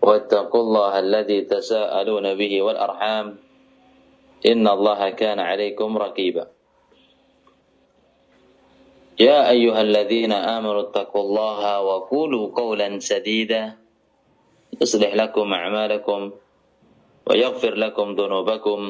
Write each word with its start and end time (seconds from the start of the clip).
واتقوا 0.00 0.62
الله 0.62 0.92
الذي 0.98 1.40
تساءلون 1.52 2.34
به 2.34 2.52
والأرحام 2.62 3.26
إن 4.46 4.64
الله 4.68 5.00
كان 5.10 5.38
عليكم 5.40 5.98
رقيبا. 5.98 6.44
يا 9.20 9.52
أيها 9.52 9.80
الذين 9.80 10.32
آمنوا 10.32 10.80
اتقوا 10.88 11.22
الله 11.22 11.80
وقولوا 11.80 12.44
قولا 12.56 12.88
سديدا. 12.98 13.76
يصلح 14.80 15.12
لكم 15.14 15.46
أعمالكم 15.52 16.20
ويغفر 17.28 17.74
لكم 17.74 18.06
ذنوبكم. 18.16 18.80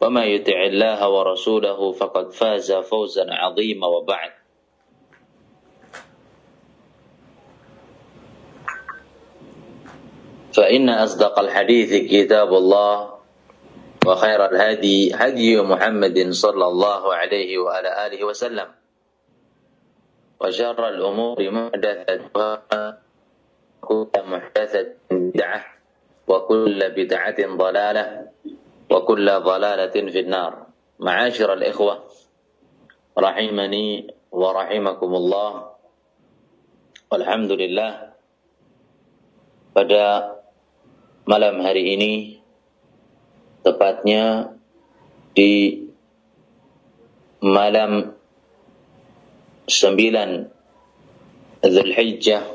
وما 0.00 0.24
يطع 0.24 0.58
الله 0.72 1.00
ورسوله 1.08 1.80
فقد 1.92 2.26
فاز 2.32 2.72
فوزا 2.72 3.26
عظيما 3.28 3.86
وبعد. 3.86 4.45
فإن 10.56 10.88
أصدق 10.88 11.38
الحديث 11.38 12.08
كتاب 12.08 12.48
الله 12.48 12.94
وخير 14.06 14.40
الهدي 14.48 15.12
هدي 15.12 15.60
محمد 15.60 16.32
صلى 16.32 16.64
الله 16.64 17.02
عليه 17.14 17.50
وعلى 17.58 17.90
آله 18.06 18.20
وسلم. 18.24 18.68
وشر 20.40 20.80
الأمور 20.88 21.38
محدثتها 21.50 22.52
وكل 23.84 24.14
محدثة 24.16 24.88
بدعة 25.12 25.60
وكل 26.28 26.80
بدعة 26.90 27.38
ضلالة 27.56 28.06
وكل 28.90 29.26
ضلالة 29.40 29.96
في 30.08 30.20
النار. 30.20 30.52
معاشر 31.04 31.52
الإخوة 31.52 31.94
رحمني 33.18 33.88
ورحمكم 34.32 35.10
الله 35.14 35.50
والحمد 37.12 37.52
لله. 37.52 37.92
Pada 39.76 40.36
malam 41.26 41.58
hari 41.58 41.98
ini 41.98 42.38
tepatnya 43.66 44.54
di 45.34 45.82
malam 47.42 48.14
9 49.66 51.66
Zulhijjah 51.66 52.46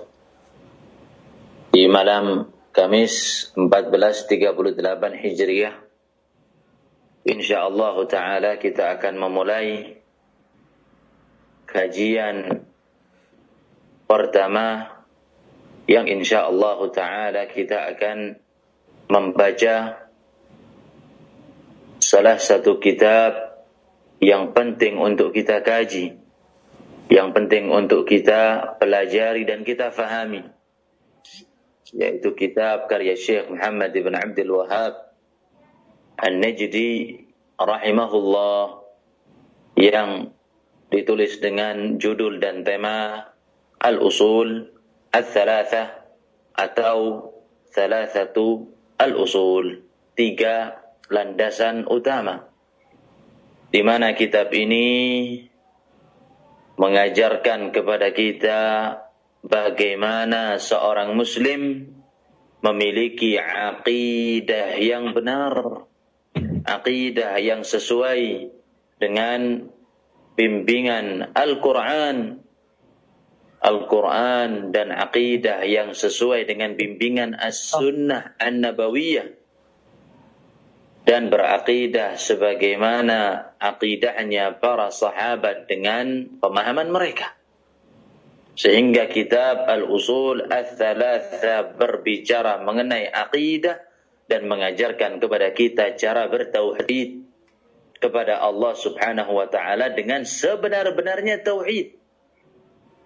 di 1.75 1.83
malam 1.91 2.47
Kamis 2.71 3.51
1438 3.59 4.79
Hijriah 5.19 5.75
insyaallah 7.27 7.95
taala 8.07 8.55
kita 8.55 8.95
akan 8.95 9.19
memulai 9.19 9.99
kajian 11.67 12.63
pertama 14.07 14.95
yang 15.91 16.07
insyaallah 16.07 16.79
taala 16.95 17.51
kita 17.51 17.91
akan 17.91 18.39
membaca 19.11 20.07
salah 21.99 22.39
satu 22.39 22.79
kitab 22.79 23.35
yang 24.23 24.55
penting 24.55 24.95
untuk 24.95 25.35
kita 25.35 25.59
kaji, 25.59 26.15
yang 27.11 27.35
penting 27.35 27.67
untuk 27.67 28.07
kita 28.07 28.73
pelajari 28.79 29.43
dan 29.43 29.67
kita 29.67 29.91
fahami, 29.91 30.47
yaitu 31.91 32.31
kitab 32.39 32.87
karya 32.87 33.19
Syekh 33.19 33.51
Muhammad 33.51 33.91
ibn 33.91 34.15
Abdul 34.15 34.63
Wahab 34.63 35.11
An-Najdi 36.15 37.27
rahimahullah 37.59 38.79
yang 39.75 40.31
ditulis 40.87 41.43
dengan 41.43 41.99
judul 41.99 42.39
dan 42.39 42.63
tema 42.63 43.27
Al-Usul 43.83 44.71
Al-Thalathah 45.11 45.99
atau 46.55 47.27
Thalathatu 47.71 48.80
al-usul, 49.01 49.81
tiga 50.13 50.77
landasan 51.09 51.89
utama. 51.89 52.45
Di 53.73 53.81
mana 53.81 54.13
kitab 54.13 54.53
ini 54.53 54.87
mengajarkan 56.77 57.73
kepada 57.73 58.13
kita 58.13 58.61
bagaimana 59.41 60.61
seorang 60.61 61.17
muslim 61.17 61.89
memiliki 62.61 63.41
aqidah 63.41 64.77
yang 64.77 65.17
benar, 65.17 65.87
aqidah 66.69 67.41
yang 67.41 67.65
sesuai 67.65 68.53
dengan 69.01 69.65
bimbingan 70.37 71.33
Al-Qur'an 71.33 72.37
Al-Quran 73.61 74.73
dan 74.73 74.89
aqidah 74.89 75.61
yang 75.69 75.93
sesuai 75.93 76.49
dengan 76.49 76.73
bimbingan 76.73 77.37
As-Sunnah 77.37 78.41
An-Nabawiyah 78.41 79.37
dan 81.05 81.29
beraqidah 81.29 82.17
sebagaimana 82.17 83.53
aqidahnya 83.61 84.57
para 84.57 84.89
sahabat 84.89 85.69
dengan 85.69 86.25
pemahaman 86.41 86.89
mereka. 86.89 87.37
Sehingga 88.57 89.05
kitab 89.13 89.69
Al-Usul 89.69 90.49
Al-Thalatha 90.49 91.77
berbicara 91.77 92.65
mengenai 92.65 93.13
aqidah 93.13 93.77
dan 94.25 94.49
mengajarkan 94.49 95.21
kepada 95.21 95.53
kita 95.53 95.93
cara 96.01 96.25
bertauhid 96.25 97.29
kepada 98.01 98.41
Allah 98.41 98.73
Subhanahu 98.73 99.37
wa 99.37 99.45
taala 99.45 99.93
dengan 99.93 100.25
sebenar-benarnya 100.25 101.45
tauhid 101.45 102.00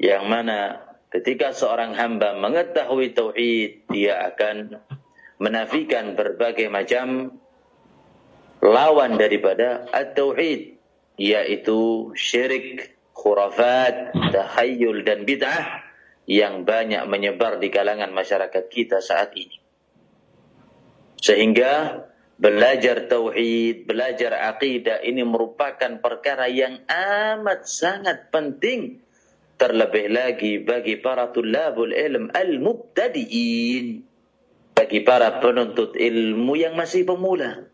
yang 0.01 0.27
mana 0.27 0.83
ketika 1.13 1.55
seorang 1.55 1.95
hamba 1.95 2.35
mengetahui 2.35 3.15
tauhid 3.15 3.87
dia 3.87 4.27
akan 4.33 4.83
menafikan 5.39 6.15
berbagai 6.15 6.67
macam 6.67 7.39
lawan 8.59 9.15
daripada 9.15 9.87
at-tauhid 9.91 10.75
yaitu 11.15 12.11
syirik, 12.15 12.99
khurafat, 13.15 14.11
tahayyul 14.35 15.07
dan 15.07 15.23
bid'ah 15.23 15.85
yang 16.27 16.67
banyak 16.67 17.05
menyebar 17.07 17.61
di 17.61 17.71
kalangan 17.71 18.11
masyarakat 18.11 18.63
kita 18.67 18.99
saat 18.99 19.31
ini. 19.37 19.61
Sehingga 21.21 22.03
belajar 22.35 23.07
tauhid, 23.07 23.87
belajar 23.87 24.35
akidah 24.51 24.99
ini 25.05 25.23
merupakan 25.23 26.01
perkara 26.03 26.51
yang 26.51 26.83
amat 26.89 27.63
sangat 27.63 28.27
penting 28.33 29.04
terlebih 29.55 30.11
lagi 30.11 30.59
bagi 30.59 30.99
para 30.99 31.31
tulabul 31.31 31.95
ilm 31.95 32.31
al-mubtadi'in. 32.31 34.03
Bagi 34.75 34.99
para 35.07 35.39
penuntut 35.39 35.95
ilmu 35.95 36.59
yang 36.59 36.75
masih 36.75 37.07
pemula. 37.07 37.71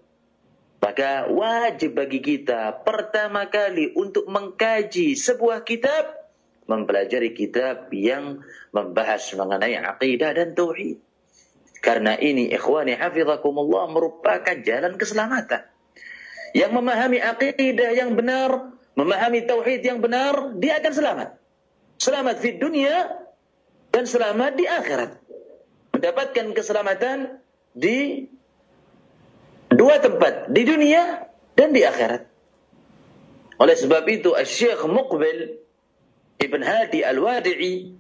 Maka 0.82 1.30
wajib 1.30 1.98
bagi 1.98 2.22
kita 2.22 2.86
pertama 2.86 3.50
kali 3.50 3.94
untuk 3.98 4.30
mengkaji 4.30 5.18
sebuah 5.18 5.66
kitab 5.66 6.22
mempelajari 6.70 7.34
kitab 7.34 7.90
yang 7.92 8.46
membahas 8.72 9.34
mengenai 9.34 9.76
akidah 9.82 10.32
dan 10.32 10.54
tauhid. 10.54 11.02
Karena 11.82 12.16
ini 12.16 12.54
ikhwani 12.54 12.96
hafizakumullah 12.96 13.90
merupakan 13.90 14.56
jalan 14.62 14.96
keselamatan. 14.96 15.66
Yang 16.54 16.72
memahami 16.78 17.18
akidah 17.18 17.92
yang 17.98 18.14
benar 18.14 18.78
memahami 18.94 19.44
tauhid 19.50 19.82
yang 19.82 20.00
benar 20.00 20.54
dia 20.60 20.78
akan 20.78 20.94
selamat 20.94 21.41
selamat 22.02 22.42
di 22.42 22.58
dunia 22.58 23.14
dan 23.94 24.10
selamat 24.10 24.58
di 24.58 24.66
akhirat. 24.66 25.22
Mendapatkan 25.94 26.46
keselamatan 26.58 27.38
di 27.78 28.26
Dua 29.72 30.04
tempat, 30.04 30.52
di 30.52 30.68
dunia 30.68 31.32
dan 31.56 31.72
di 31.72 31.80
akhirat. 31.80 32.28
Oleh 33.56 33.76
sebab 33.80 34.04
itu, 34.12 34.36
Syekh 34.44 34.84
Muqbil 34.84 35.64
Ibn 36.44 36.60
Hadi 36.60 37.08
Al-Wadi'i 37.08 37.96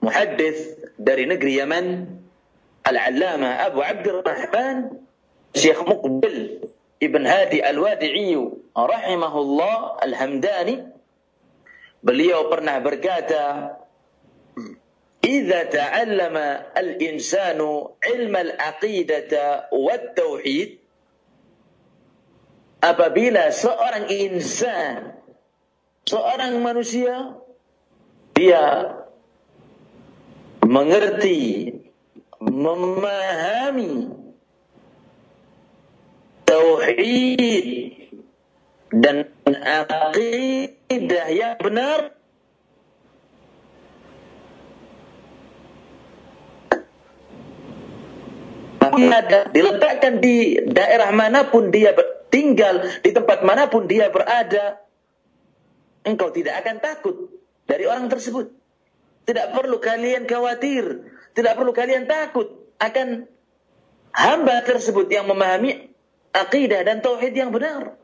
muhaddis 0.00 0.80
dari 0.96 1.28
negeri 1.28 1.60
Yaman 1.60 2.08
Al-Allama 2.88 3.68
Abu 3.68 3.84
Abdurrahman 3.84 4.96
Syekh 5.52 5.84
Muqbil 5.84 6.64
Ibn 7.04 7.22
Hadi 7.28 7.60
Al-Wadi'i 7.60 8.32
rahimahullah 8.72 10.00
Al-Hamdani 10.08 10.91
Beliau 12.02 12.50
pernah 12.50 12.82
berkata, 12.82 13.78
"Idza 15.22 15.60
ta'allama 15.70 16.74
al-insanu 16.74 17.96
'ilma 18.02 18.42
al-'aqidata 18.42 19.70
wa 19.70 19.96
tauhid" 20.12 20.82
Apabila 22.82 23.54
seorang 23.54 24.10
insan, 24.10 25.14
seorang 26.02 26.58
manusia 26.58 27.38
dia 28.34 28.98
mengerti, 30.66 31.70
memahami 32.42 34.10
tauhid 36.42 38.10
dan 38.90 39.30
akidah 39.46 41.26
yang 41.32 41.56
benar. 41.58 42.14
Ada 48.92 49.48
diletakkan 49.48 50.20
di 50.20 50.60
daerah 50.68 51.12
mana 51.16 51.48
pun 51.48 51.72
dia 51.72 51.96
tinggal 52.28 52.84
di 53.00 53.10
tempat 53.12 53.40
mana 53.40 53.68
pun 53.68 53.88
dia 53.88 54.12
berada 54.12 54.84
engkau 56.04 56.28
tidak 56.28 56.60
akan 56.60 56.76
takut 56.80 57.16
dari 57.64 57.88
orang 57.88 58.12
tersebut. 58.12 58.52
Tidak 59.22 59.54
perlu 59.54 59.78
kalian 59.80 60.28
khawatir 60.28 61.12
tidak 61.32 61.56
perlu 61.56 61.72
kalian 61.72 62.04
takut 62.04 62.48
akan 62.76 63.24
hamba 64.12 64.60
tersebut 64.64 65.08
yang 65.08 65.24
memahami 65.24 65.92
akidah 66.32 66.84
dan 66.84 67.00
tauhid 67.00 67.32
yang 67.32 67.48
benar 67.52 67.96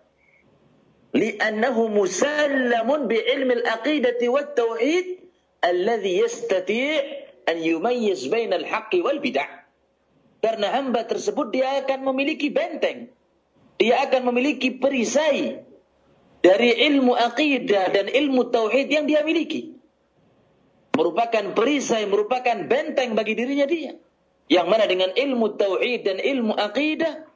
bi'ilmi 3.08 3.52
al-aqidati 3.64 4.26
wat 4.28 4.52
tauhid 4.56 5.24
alladhi 5.64 6.20
yastati' 6.20 7.00
an 7.48 7.56
yumayyiz 7.60 8.28
bainal 8.28 8.64
haqqi 8.64 9.00
wal 9.00 9.16
bid'ah 9.18 9.58
karena 10.38 10.70
hamba 10.70 11.02
tersebut 11.02 11.50
dia 11.50 11.82
akan 11.82 12.14
memiliki 12.14 12.50
benteng. 12.50 13.10
Dia 13.78 14.06
akan 14.06 14.30
memiliki 14.34 14.74
perisai 14.74 15.62
dari 16.42 16.70
ilmu 16.90 17.14
akidah 17.14 17.94
dan 17.94 18.06
ilmu 18.10 18.50
tauhid 18.50 18.86
yang 18.90 19.06
dia 19.06 19.22
miliki. 19.22 19.78
Merupakan 20.94 21.54
perisai, 21.54 22.10
merupakan 22.10 22.58
benteng 22.66 23.14
bagi 23.14 23.38
dirinya 23.38 23.66
dia. 23.70 23.94
Yang 24.50 24.66
mana 24.66 24.84
dengan 24.90 25.10
ilmu 25.14 25.54
tauhid 25.54 26.00
dan 26.02 26.18
ilmu 26.18 26.58
akidah, 26.58 27.27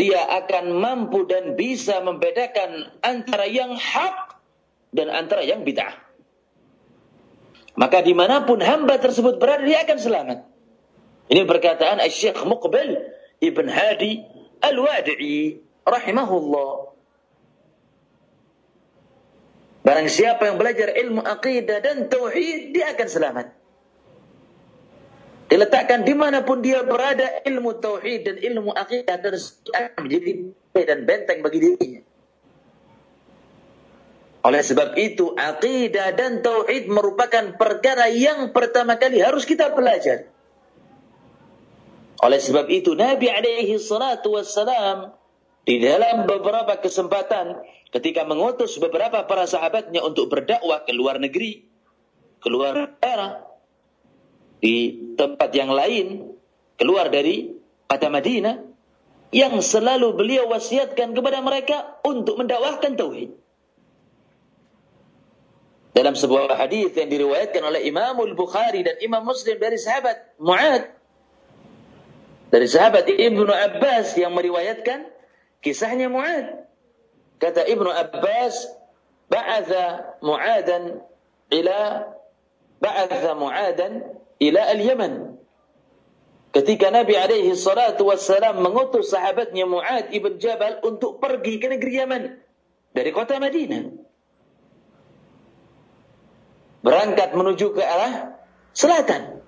dia 0.00 0.24
akan 0.40 0.80
mampu 0.80 1.28
dan 1.28 1.60
bisa 1.60 2.00
membedakan 2.00 2.88
antara 3.04 3.44
yang 3.44 3.76
hak 3.76 4.40
dan 4.96 5.12
antara 5.12 5.44
yang 5.44 5.60
bid'ah. 5.60 5.92
Maka 7.76 8.00
di 8.00 8.16
mana 8.16 8.48
pun 8.48 8.64
hamba 8.64 8.96
tersebut 8.96 9.36
berada, 9.36 9.60
dia 9.60 9.84
akan 9.84 9.98
selamat. 10.00 10.38
Ini 11.28 11.44
perkataan 11.44 12.00
Syekh 12.08 12.40
Muqbil 12.48 12.96
Ibn 13.44 13.66
Hadi 13.68 14.24
Al-Wadi'i 14.64 15.60
rahimahullah. 15.84 16.72
Barang 19.84 20.08
siapa 20.08 20.48
yang 20.48 20.56
belajar 20.56 20.96
ilmu 20.96 21.20
akidah 21.24 21.78
dan 21.84 22.08
tauhid, 22.08 22.72
dia 22.72 22.96
akan 22.96 23.08
selamat. 23.08 23.46
Diletakkan 25.50 26.06
di 26.06 26.14
mana 26.14 26.46
pun 26.46 26.62
dia 26.62 26.86
berada, 26.86 27.42
ilmu 27.42 27.82
tauhid 27.82 28.22
dan 28.22 28.36
ilmu 28.38 28.70
akidah 28.70 29.18
akan 29.18 29.98
menjadi 30.06 30.54
dan 30.86 31.02
benteng 31.02 31.42
bagi 31.42 31.58
dirinya. 31.58 32.02
Oleh 34.46 34.62
sebab 34.62 34.94
itu, 34.94 35.34
akidah 35.34 36.14
dan 36.14 36.38
tauhid 36.46 36.86
merupakan 36.86 37.58
perkara 37.58 38.06
yang 38.14 38.54
pertama 38.54 38.94
kali 38.94 39.18
harus 39.18 39.42
kita 39.42 39.74
pelajari. 39.74 40.30
Oleh 42.22 42.38
sebab 42.38 42.70
itu 42.70 42.94
Nabi 42.94 43.26
alaihi 43.26 43.74
salatu 43.82 44.38
wassalam 44.38 45.18
di 45.66 45.82
dalam 45.82 46.30
beberapa 46.30 46.78
kesempatan 46.78 47.58
ketika 47.90 48.22
mengutus 48.22 48.78
beberapa 48.78 49.26
para 49.26 49.50
sahabatnya 49.50 49.98
untuk 50.06 50.30
berdakwah 50.30 50.86
ke 50.86 50.94
luar 50.94 51.18
negeri, 51.18 51.66
keluar 52.38 52.94
daerah 53.02 53.49
di 54.60 54.96
tempat 55.16 55.50
yang 55.56 55.72
lain, 55.72 56.36
keluar 56.76 57.08
dari 57.08 57.52
kota 57.88 58.12
Madinah 58.12 58.56
yang 59.32 59.58
selalu 59.58 60.14
beliau 60.14 60.50
wasiatkan 60.52 61.16
kepada 61.16 61.40
mereka 61.40 61.98
untuk 62.04 62.38
mendakwahkan 62.38 62.94
tauhid. 62.94 63.34
Dalam 65.90 66.14
sebuah 66.14 66.54
hadis 66.54 66.94
yang 66.94 67.10
diriwayatkan 67.10 67.60
oleh 67.60 67.82
Imam 67.84 68.14
Al-Bukhari 68.14 68.86
dan 68.86 68.96
Imam 69.02 69.26
Muslim 69.26 69.58
dari 69.58 69.76
sahabat 69.76 70.38
Mu'ad 70.38 71.00
dari 72.50 72.66
sahabat 72.66 73.06
Ibnu 73.06 73.46
Abbas 73.46 74.18
yang 74.18 74.34
meriwayatkan 74.34 75.06
kisahnya 75.62 76.10
Mu'ad. 76.10 76.66
Kata 77.38 77.62
Ibnu 77.64 77.86
Abbas, 77.86 78.66
ba'atha 79.30 80.18
Mu'adan 80.20 80.98
ila 81.54 81.80
ba'atha 82.82 83.30
Mu'adan 83.38 83.92
ila 84.40 84.60
al-Yaman. 84.72 85.36
Ketika 86.50 86.90
Nabi 86.90 87.14
alaihi 87.14 87.54
salatu 87.54 88.10
wassalam 88.10 88.58
mengutus 88.58 89.14
sahabatnya 89.14 89.70
Mu'ad 89.70 90.10
ibn 90.10 90.42
Jabal 90.42 90.82
untuk 90.82 91.22
pergi 91.22 91.62
ke 91.62 91.70
negeri 91.70 91.92
Yaman 92.02 92.22
dari 92.90 93.10
kota 93.14 93.38
Madinah. 93.38 93.84
Berangkat 96.80 97.36
menuju 97.36 97.76
ke 97.76 97.82
arah 97.84 98.40
selatan. 98.74 99.38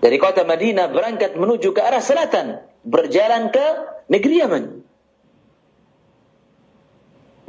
dari 0.00 0.16
kota 0.16 0.48
Madinah 0.48 0.88
berangkat 0.88 1.36
menuju 1.36 1.76
ke 1.76 1.80
arah 1.84 2.00
selatan, 2.00 2.64
berjalan 2.88 3.52
ke 3.52 3.66
negeri 4.08 4.40
Yaman. 4.40 4.64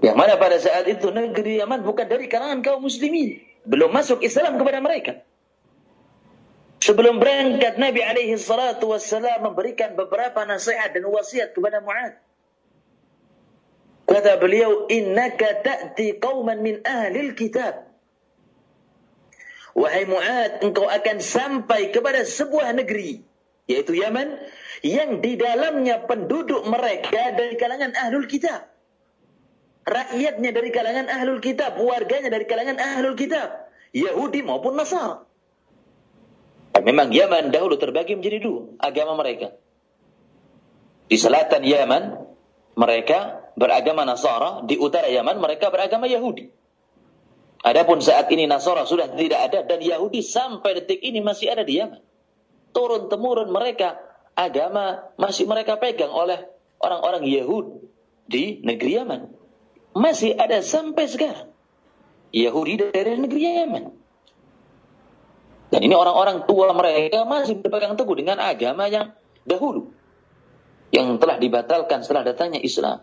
Yang 0.04 0.18
mana 0.20 0.36
pada 0.36 0.60
saat 0.60 0.84
itu 0.92 1.08
negeri 1.16 1.64
Yaman 1.64 1.88
bukan 1.88 2.12
dari 2.12 2.28
kalangan 2.28 2.60
kaum 2.60 2.84
muslimin, 2.84 3.40
belum 3.64 3.96
masuk 3.96 4.20
Islam 4.20 4.60
kepada 4.60 4.84
mereka. 4.84 5.24
Sebelum 6.82 7.22
berangkat 7.22 7.78
Nabi 7.78 8.02
alaihi 8.02 8.34
salatu 8.42 8.90
wassalam 8.90 9.46
memberikan 9.46 9.94
beberapa 9.94 10.42
nasihat 10.50 10.98
dan 10.98 11.06
wasiat 11.06 11.54
kepada 11.54 11.78
Mu'ad. 11.78 12.18
Kata 14.10 14.42
beliau, 14.42 14.90
"Innaka 14.90 15.62
ta'ti 15.62 16.18
qauman 16.18 16.58
min 16.66 16.82
ahli 16.82 17.38
kitab." 17.38 17.86
Wahai 19.78 20.10
Mu'ad, 20.10 20.66
engkau 20.66 20.90
akan 20.90 21.22
sampai 21.22 21.94
kepada 21.94 22.26
sebuah 22.26 22.74
negeri, 22.76 23.24
yaitu 23.70 23.96
Yaman, 23.96 24.42
yang 24.82 25.22
di 25.22 25.38
dalamnya 25.38 26.10
penduduk 26.10 26.66
mereka 26.66 27.38
dari 27.38 27.56
kalangan 27.62 27.94
ahlul 27.94 28.26
kitab. 28.26 28.68
Rakyatnya 29.86 30.50
dari 30.50 30.74
kalangan 30.74 31.08
ahlul 31.08 31.40
kitab, 31.40 31.78
warganya 31.78 32.34
dari 32.34 32.50
kalangan 32.50 32.82
ahlul 32.82 33.16
kitab. 33.16 33.70
Yahudi 33.94 34.44
maupun 34.44 34.76
Nasara. 34.76 35.31
Memang 36.82 37.14
Yaman 37.14 37.54
dahulu 37.54 37.78
terbagi 37.78 38.18
menjadi 38.18 38.42
dua 38.42 38.76
agama 38.82 39.14
mereka. 39.18 39.54
Di 41.12 41.20
selatan 41.20 41.62
Yaman, 41.68 42.04
mereka 42.80 43.52
beragama 43.60 44.08
Nasara. 44.08 44.64
Di 44.64 44.80
utara 44.80 45.12
Yaman, 45.12 45.38
mereka 45.44 45.68
beragama 45.68 46.08
Yahudi. 46.08 46.48
Adapun 47.62 48.02
saat 48.02 48.26
ini 48.34 48.50
Nasara 48.50 48.90
sudah 48.90 49.14
tidak 49.14 49.52
ada 49.52 49.60
dan 49.62 49.80
Yahudi 49.86 50.26
sampai 50.26 50.82
detik 50.82 50.98
ini 51.04 51.22
masih 51.22 51.54
ada 51.54 51.62
di 51.62 51.78
Yaman. 51.78 52.02
Turun 52.74 53.06
temurun 53.12 53.54
mereka 53.54 54.02
agama 54.34 55.14
masih 55.20 55.46
mereka 55.46 55.78
pegang 55.78 56.10
oleh 56.10 56.42
orang-orang 56.82 57.22
Yahudi 57.28 57.86
di 58.26 58.44
negeri 58.66 58.98
Yaman. 58.98 59.22
Masih 59.94 60.34
ada 60.40 60.64
sampai 60.66 61.06
sekarang. 61.06 61.52
Yahudi 62.32 62.80
dari 62.80 63.20
negeri 63.20 63.42
Yaman. 63.46 64.01
Dan 65.72 65.88
ini 65.88 65.96
orang-orang 65.96 66.44
tua 66.44 66.76
mereka 66.76 67.24
masih 67.24 67.64
berpegang 67.64 67.96
teguh 67.96 68.20
dengan 68.20 68.44
agama 68.44 68.92
yang 68.92 69.16
dahulu. 69.48 69.96
Yang 70.92 71.24
telah 71.24 71.40
dibatalkan 71.40 72.04
setelah 72.04 72.28
datangnya 72.28 72.60
Islam. 72.60 73.00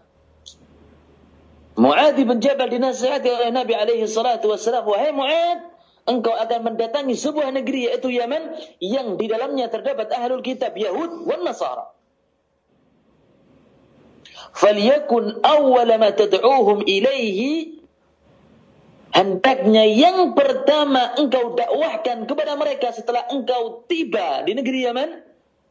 Mu'ad 1.80 2.20
bin 2.20 2.42
Jabal 2.44 2.68
dinasihati 2.68 3.30
oleh 3.32 3.48
Nabi 3.54 3.72
alaihi 3.72 4.04
salatu 4.04 4.52
wassalam, 4.52 4.84
"Wahai 4.84 5.16
Mu'ad, 5.16 5.58
engkau 6.04 6.36
akan 6.36 6.74
mendatangi 6.74 7.16
sebuah 7.16 7.54
negeri 7.56 7.88
yaitu 7.88 8.12
Yaman 8.12 8.52
yang 8.84 9.16
di 9.16 9.30
dalamnya 9.30 9.72
terdapat 9.72 10.12
ahlul 10.12 10.44
kitab 10.44 10.76
Yahud 10.76 11.24
dan 11.24 11.40
Nasara." 11.48 11.96
Falyakun 14.52 15.40
awwala 15.40 15.96
ma 15.96 16.10
tad'uuhum 16.12 16.84
ilaihi 16.84 17.77
hendaknya 19.12 19.84
yang 19.88 20.32
pertama 20.36 21.16
engkau 21.16 21.56
dakwahkan 21.56 22.28
kepada 22.28 22.54
mereka 22.54 22.92
setelah 22.92 23.24
engkau 23.32 23.84
tiba 23.88 24.44
di 24.44 24.52
negeri 24.52 24.88
Yaman 24.88 25.10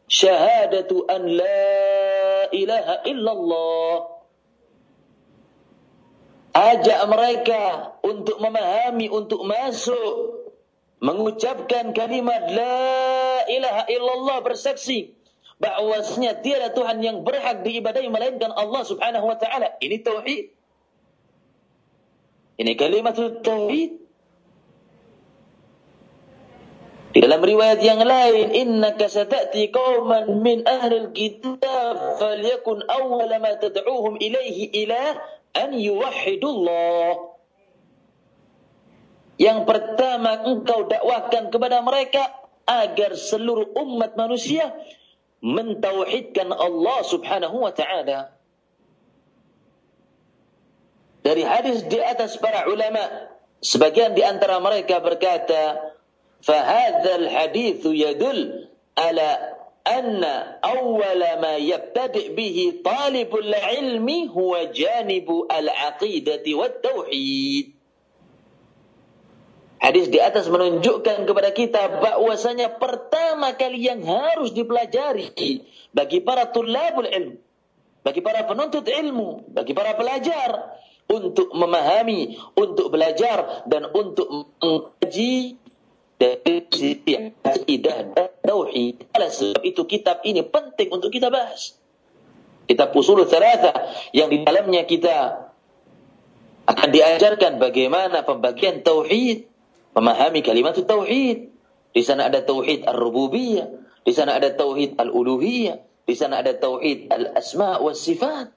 syahadatu 0.08 1.06
an 1.06 1.22
la 1.28 2.50
ilaha 2.56 2.96
illallah 3.06 3.96
ajak 6.58 7.02
mereka 7.06 7.64
untuk 8.02 8.42
memahami 8.42 9.12
untuk 9.14 9.46
masuk 9.46 10.48
mengucapkan 10.98 11.94
kalimat 11.94 12.50
la 12.50 13.46
ilaha 13.46 13.84
illallah 13.86 14.38
bersaksi 14.42 15.14
bahwasanya 15.58 16.42
tiada 16.42 16.74
Tuhan 16.74 17.02
yang 17.02 17.22
berhak 17.26 17.66
diibadahi 17.66 18.10
melainkan 18.10 18.54
Allah 18.54 18.86
Subhanahu 18.86 19.26
wa 19.26 19.38
taala. 19.38 19.78
Ini 19.82 20.02
tauhid. 20.06 20.57
Ini 22.58 22.74
kalimat 22.74 23.14
tauhid. 23.18 23.92
Di 27.18 27.26
dalam 27.26 27.42
riwayat 27.42 27.82
yang 27.82 28.02
lain, 28.02 28.54
innaka 28.54 29.10
sata'ti 29.10 29.74
qauman 29.74 30.38
min 30.46 30.62
ahli 30.66 31.10
kitab 31.18 32.22
falyakun 32.22 32.86
awwal 32.86 33.30
ma 33.42 33.58
tad'uuhum 33.58 34.22
ilaihi 34.22 34.70
ila 34.86 35.18
an 35.58 35.74
yuwahhidullah. 35.74 37.34
Yang 39.38 39.60
pertama 39.66 40.46
engkau 40.46 40.86
dakwahkan 40.86 41.50
kepada 41.50 41.82
mereka 41.82 42.26
agar 42.70 43.18
seluruh 43.18 43.74
umat 43.82 44.14
manusia 44.14 44.74
mentauhidkan 45.42 46.54
Allah 46.54 47.00
Subhanahu 47.02 47.66
wa 47.66 47.74
taala. 47.74 48.37
Dari 51.28 51.44
hadis 51.44 51.84
di 51.92 52.00
atas 52.00 52.40
para 52.40 52.72
ulama, 52.72 53.04
sebagian 53.60 54.16
di 54.16 54.24
antara 54.24 54.64
mereka 54.64 55.04
berkata, 55.04 55.92
"Fahadha 56.40 57.20
al-hadits 57.20 57.84
yadul 57.84 58.72
ala 58.96 59.60
anna 59.84 60.56
awwal 60.64 61.20
ma 61.44 61.60
yabtadi' 61.60 62.32
bihi 62.32 62.80
talibul 62.80 63.44
ilmi 63.44 64.32
huwa 64.32 64.72
janibu 64.72 65.52
al-aqidati 65.52 66.56
tauhid." 66.80 67.76
Hadis 69.84 70.08
di 70.08 70.24
atas 70.24 70.48
menunjukkan 70.48 71.28
kepada 71.28 71.52
kita 71.52 72.08
bahwasanya 72.08 72.80
pertama 72.80 73.52
kali 73.60 73.84
yang 73.84 74.00
harus 74.00 74.56
dipelajari 74.56 75.36
bagi 75.92 76.24
para 76.24 76.48
tulabul 76.56 77.04
ilmu, 77.04 77.36
bagi 78.00 78.24
para 78.24 78.48
penuntut 78.48 78.88
ilmu, 78.88 79.44
bagi 79.52 79.76
para 79.76 79.92
pelajar 80.00 80.80
untuk 81.08 81.56
memahami, 81.56 82.36
untuk 82.60 82.92
belajar 82.92 83.64
dan 83.68 83.88
untuk 83.96 84.28
mengkaji 84.60 85.56
dari 86.18 86.56
sisi 86.68 87.14
akidah 87.42 88.12
dan 88.12 88.30
tauhid. 88.44 89.08
Oleh 89.16 89.32
sebab 89.32 89.64
itu 89.64 89.82
kitab 89.88 90.22
ini 90.28 90.44
penting 90.44 90.92
untuk 90.92 91.14
kita 91.14 91.32
bahas. 91.32 91.78
Kitab 92.68 92.92
Usul 92.92 93.24
Thalatha 93.24 93.72
yang 94.12 94.28
di 94.28 94.44
dalamnya 94.44 94.84
kita 94.84 95.48
akan 96.68 96.90
diajarkan 96.92 97.64
bagaimana 97.64 98.28
pembagian 98.28 98.84
tauhid 98.84 99.48
memahami 99.96 100.44
kalimat 100.44 100.76
tauhid. 100.76 101.56
Di 101.96 102.06
sana 102.06 102.28
ada 102.30 102.44
tauhid 102.44 102.86
ar-rububiyah, 102.86 103.72
di 104.04 104.12
sana 104.14 104.38
ada 104.38 104.54
tauhid 104.54 105.00
al-uluhiyah, 105.00 105.82
di 106.06 106.14
sana 106.14 106.46
ada 106.46 106.54
tauhid 106.54 107.10
al-asma 107.10 107.82
wa 107.82 107.90
sifat 107.96 108.54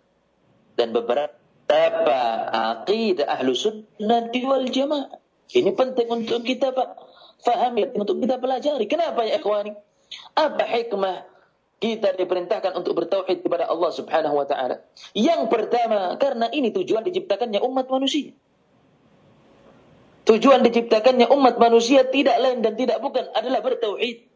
dan 0.76 0.92
beberapa 0.92 1.39
aqidah 1.71 3.27
ahlu 3.31 3.55
sunnah 3.55 4.29
wal 4.31 4.67
jamaah. 4.67 5.19
Ini 5.50 5.75
penting 5.75 6.07
untuk 6.07 6.47
kita 6.47 6.71
Pak 6.71 6.89
fahami, 7.43 7.91
untuk 7.97 8.23
kita 8.23 8.39
pelajari. 8.39 8.87
Kenapa 8.87 9.27
ya 9.27 9.43
ikhwani? 9.43 9.75
Apa 10.39 10.62
hikmah 10.62 11.27
kita 11.83 12.15
diperintahkan 12.15 12.77
untuk 12.77 12.95
bertauhid 13.03 13.43
kepada 13.43 13.67
Allah 13.67 13.91
Subhanahu 13.91 14.37
wa 14.39 14.47
taala? 14.47 14.87
Yang 15.17 15.50
pertama, 15.50 16.15
karena 16.23 16.47
ini 16.55 16.71
tujuan 16.71 17.03
diciptakannya 17.03 17.59
umat 17.67 17.91
manusia. 17.91 18.31
Tujuan 20.29 20.62
diciptakannya 20.62 21.27
umat 21.35 21.59
manusia 21.59 22.07
tidak 22.07 22.39
lain 22.39 22.62
dan 22.62 22.79
tidak 22.79 23.03
bukan 23.03 23.27
adalah 23.35 23.59
bertauhid. 23.67 24.29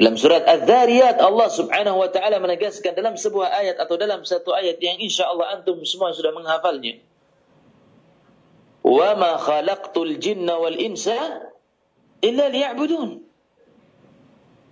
Dalam 0.00 0.16
surat 0.16 0.48
Az-Zariyat 0.48 1.20
Allah 1.20 1.52
Subhanahu 1.52 2.00
wa 2.00 2.08
taala 2.08 2.40
menegaskan 2.40 2.96
dalam 2.96 3.20
sebuah 3.20 3.52
ayat 3.52 3.76
atau 3.76 4.00
dalam 4.00 4.24
satu 4.24 4.56
ayat 4.56 4.80
yang 4.80 4.96
insya 4.96 5.28
Allah 5.28 5.60
antum 5.60 5.76
semua 5.84 6.16
sudah 6.16 6.32
menghafalnya. 6.32 7.04
Wa 8.80 9.12
ma 9.12 9.36
khalaqtul 9.36 10.16
jinna 10.16 10.56
wal 10.56 10.72
insa 10.80 11.44
illa 12.24 12.48
liya'budun. 12.48 13.28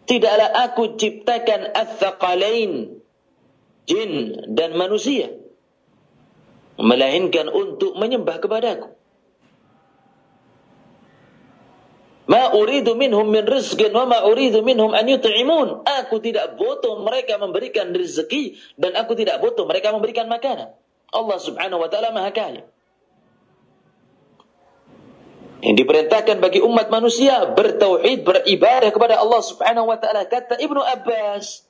Tidaklah 0.08 0.48
aku 0.64 0.96
ciptakan 0.96 1.76
ats-tsaqalain 1.76 2.96
jin 3.84 4.12
dan 4.56 4.80
manusia 4.80 5.28
melainkan 6.80 7.52
untuk 7.52 8.00
menyembah 8.00 8.40
kepadaku. 8.40 8.97
Ma 12.28 12.52
uridu 12.52 12.92
minhum 12.92 13.24
min 13.32 13.48
rizqin 13.48 13.88
wa 13.88 14.04
ma 14.04 14.18
uridu 14.28 14.60
minhum 14.60 14.92
an 14.92 15.08
yut'imun. 15.08 15.82
Aku 16.04 16.20
tidak 16.20 16.60
butuh 16.60 17.00
mereka 17.00 17.40
memberikan 17.40 17.88
rezeki 17.96 18.60
dan 18.76 18.92
aku 19.00 19.16
tidak 19.16 19.40
butuh 19.40 19.64
mereka 19.64 19.96
memberikan 19.96 20.28
makanan. 20.28 20.76
Allah 21.08 21.38
Subhanahu 21.40 21.80
wa 21.80 21.88
taala 21.88 22.12
Maha 22.12 22.28
Kaya. 22.36 22.62
Yang 25.64 25.76
diperintahkan 25.82 26.36
bagi 26.38 26.60
umat 26.62 26.92
manusia 26.92 27.48
bertauhid, 27.50 28.22
beribadah 28.22 28.92
kepada 28.92 29.18
Allah 29.18 29.40
Subhanahu 29.40 29.88
wa 29.88 29.96
taala. 29.96 30.28
Kata 30.28 30.60
Ibnu 30.60 30.84
Abbas, 30.84 31.64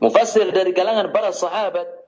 mufassir 0.00 0.48
dari 0.50 0.72
kalangan 0.72 1.12
para 1.12 1.30
sahabat, 1.36 2.02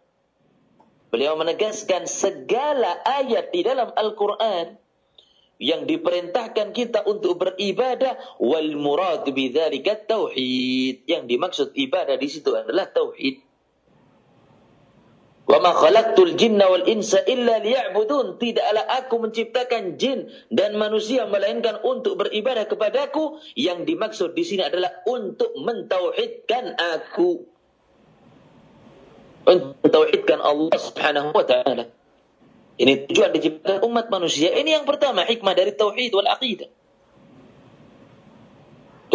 Beliau 1.14 1.38
menegaskan 1.38 2.11
segala 2.11 2.99
ayat 3.07 3.55
di 3.55 3.62
dalam 3.62 3.95
Al-Quran 3.95 4.75
yang 5.63 5.87
diperintahkan 5.87 6.75
kita 6.75 7.07
untuk 7.07 7.39
beribadah 7.39 8.19
wal 8.43 8.75
murad 8.75 9.23
bidzalika 9.31 9.95
tauhid. 9.95 11.07
Yang 11.07 11.25
dimaksud 11.31 11.69
ibadah 11.79 12.19
di 12.19 12.29
situ 12.31 12.51
adalah 12.53 12.91
tauhid. 12.91 13.39
Wa 15.45 15.61
ma 15.61 15.77
khalaqtul 15.77 16.41
jinna 16.41 16.67
wal 16.67 16.89
insa 16.89 17.21
illa 17.29 17.61
liya'budun. 17.61 18.41
Tidaklah 18.41 18.85
aku 19.05 19.15
menciptakan 19.21 20.01
jin 20.01 20.33
dan 20.49 20.75
manusia 20.75 21.29
melainkan 21.29 21.79
untuk 21.85 22.19
beribadah 22.19 22.65
kepadaku. 22.67 23.39
Yang 23.55 23.95
dimaksud 23.95 24.31
di 24.33 24.43
sini 24.43 24.63
adalah 24.65 25.05
untuk 25.07 25.53
mentauhidkan 25.55 26.75
aku. 26.81 27.45
Mentauhidkan 29.45 30.41
Allah 30.41 30.73
Subhanahu 30.81 31.37
wa 31.37 31.45
taala. 31.45 32.04
Ini 32.75 33.07
tujuan 33.07 33.31
diciptakan 33.31 33.87
umat 33.87 34.11
manusia. 34.11 34.50
Ini 34.50 34.83
yang 34.83 34.85
pertama 34.87 35.23
hikmah 35.23 35.54
dari 35.54 35.71
tauhid 35.75 36.11
wal 36.11 36.26
aqidah. 36.26 36.71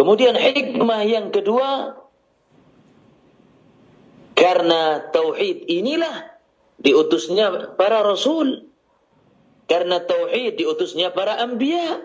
Kemudian 0.00 0.32
hikmah 0.32 1.04
yang 1.04 1.28
kedua 1.28 2.00
karena 4.32 5.12
tauhid 5.12 5.68
inilah 5.68 6.40
diutusnya 6.80 7.76
para 7.76 8.00
rasul. 8.00 8.72
Karena 9.68 10.02
tauhid 10.02 10.56
diutusnya 10.56 11.12
para 11.14 11.38
anbiya, 11.38 12.02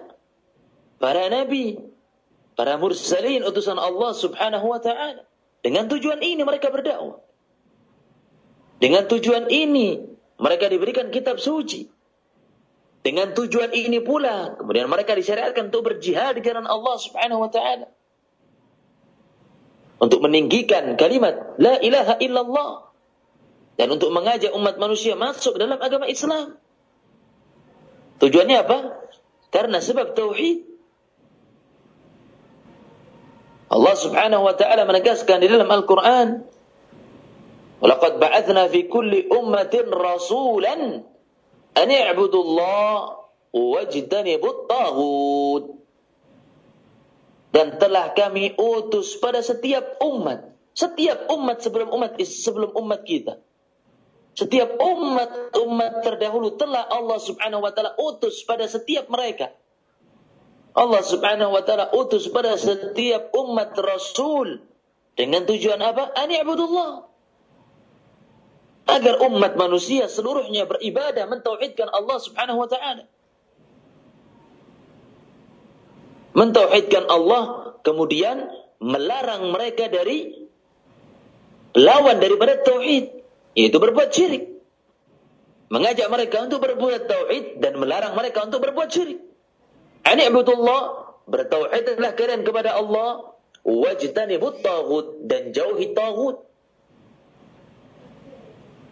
para 0.99 1.31
nabi, 1.31 1.79
para 2.53 2.75
mursalin 2.75 3.41
utusan 3.47 3.79
Allah 3.79 4.11
Subhanahu 4.11 4.69
wa 4.69 4.77
taala. 4.83 5.23
Dengan 5.65 5.89
tujuan 5.89 6.21
ini 6.21 6.45
mereka 6.45 6.69
berdakwah. 6.69 7.23
Dengan 8.77 9.07
tujuan 9.09 9.49
ini, 9.49 10.14
mereka 10.35 10.67
diberikan 10.67 11.07
kitab 11.11 11.39
suci. 11.39 11.87
Dengan 13.05 13.37
tujuan 13.37 13.69
ini 13.69 14.01
pula, 14.01 14.57
kemudian 14.57 14.89
mereka 14.89 15.13
disyariatkan 15.13 15.69
untuk 15.69 15.93
berjihad 15.93 16.35
di 16.35 16.41
jalan 16.41 16.65
Allah 16.65 16.95
Subhanahu 16.97 17.45
wa 17.45 17.51
taala. 17.53 17.87
Untuk 20.01 20.25
meninggikan 20.25 20.97
kalimat 20.97 21.55
la 21.61 21.77
ilaha 21.79 22.17
illallah 22.17 22.71
dan 23.77 23.87
untuk 23.93 24.09
mengajak 24.09 24.51
umat 24.57 24.75
manusia 24.81 25.13
masuk 25.13 25.55
dalam 25.55 25.77
agama 25.77 26.09
Islam. 26.09 26.57
Tujuannya 28.19 28.57
apa? 28.65 28.79
Karena 29.53 29.79
sebab 29.79 30.17
tauhid. 30.17 30.65
Allah 33.69 33.95
Subhanahu 33.95 34.43
wa 34.49 34.55
taala 34.57 34.89
menegaskan 34.89 35.45
di 35.45 35.47
dalam 35.51 35.69
Al-Qur'an 35.69 36.41
Laqad 37.83 38.23
ba'athna 38.23 38.71
fi 38.71 38.87
kulli 38.87 39.27
ummatin 39.27 39.91
rasulan 39.91 41.03
an 41.75 41.89
i'budu 41.91 42.39
Allah 42.39 43.19
wajtanibut 43.51 44.67
taghut. 44.71 45.63
Dan 47.55 47.79
telah 47.79 48.11
kami 48.11 48.51
utus 48.59 49.15
pada 49.15 49.39
setiap 49.39 49.95
umat, 50.03 50.43
setiap 50.75 51.31
umat 51.31 51.63
sebelum 51.63 51.87
umat 51.87 52.19
sebelum 52.19 52.75
umat 52.75 53.07
kita. 53.07 53.39
Setiap 54.35 54.75
umat-umat 54.75 56.03
terdahulu 56.03 56.59
telah 56.59 56.83
Allah 56.91 57.15
Subhanahu 57.23 57.63
wa 57.63 57.71
taala 57.71 57.95
utus 57.95 58.43
pada 58.43 58.67
setiap 58.67 59.07
mereka. 59.07 59.55
Allah 60.75 60.99
Subhanahu 60.99 61.55
wa 61.55 61.63
taala 61.63 61.95
utus 61.95 62.27
pada 62.27 62.59
setiap 62.59 63.31
umat 63.31 63.71
rasul 63.79 64.59
dengan 65.15 65.47
tujuan 65.47 65.79
apa? 65.79 66.11
Ani'budullah. 66.19 67.04
Agar 68.85 69.17
umat 69.25 69.57
manusia 69.57 70.05
seluruhnya 70.05 70.69
beribadah 70.69 71.25
mentauhidkan 71.25 71.89
Allah 71.89 72.17
Subhanahu 72.21 72.61
wa 72.61 72.69
taala. 72.69 73.09
Mentauhidkan 76.35 77.09
Allah 77.09 77.73
kemudian 77.81 78.45
melarang 78.77 79.49
mereka 79.49 79.87
dari 79.89 80.45
lawan 81.73 82.21
daripada 82.21 82.61
tauhid 82.61 83.25
yaitu 83.57 83.77
berbuat 83.81 84.11
syirik. 84.13 84.53
Mengajak 85.73 86.07
mereka 86.13 86.45
untuk 86.45 86.61
berbuat 86.61 87.09
tauhid 87.09 87.45
dan 87.57 87.81
melarang 87.81 88.13
mereka 88.13 88.45
untuk 88.45 88.61
berbuat 88.61 88.89
syirik. 88.93 89.17
Ani 90.05 90.29
abudullah 90.29 91.09
bertauhidlah 91.25 92.13
kalian 92.13 92.45
kepada 92.45 92.77
Allah 92.77 93.33
wajtanibut 93.65 94.61
taghut 94.61 95.25
dan 95.25 95.49
jauhi 95.49 95.97
taghut. 95.97 96.44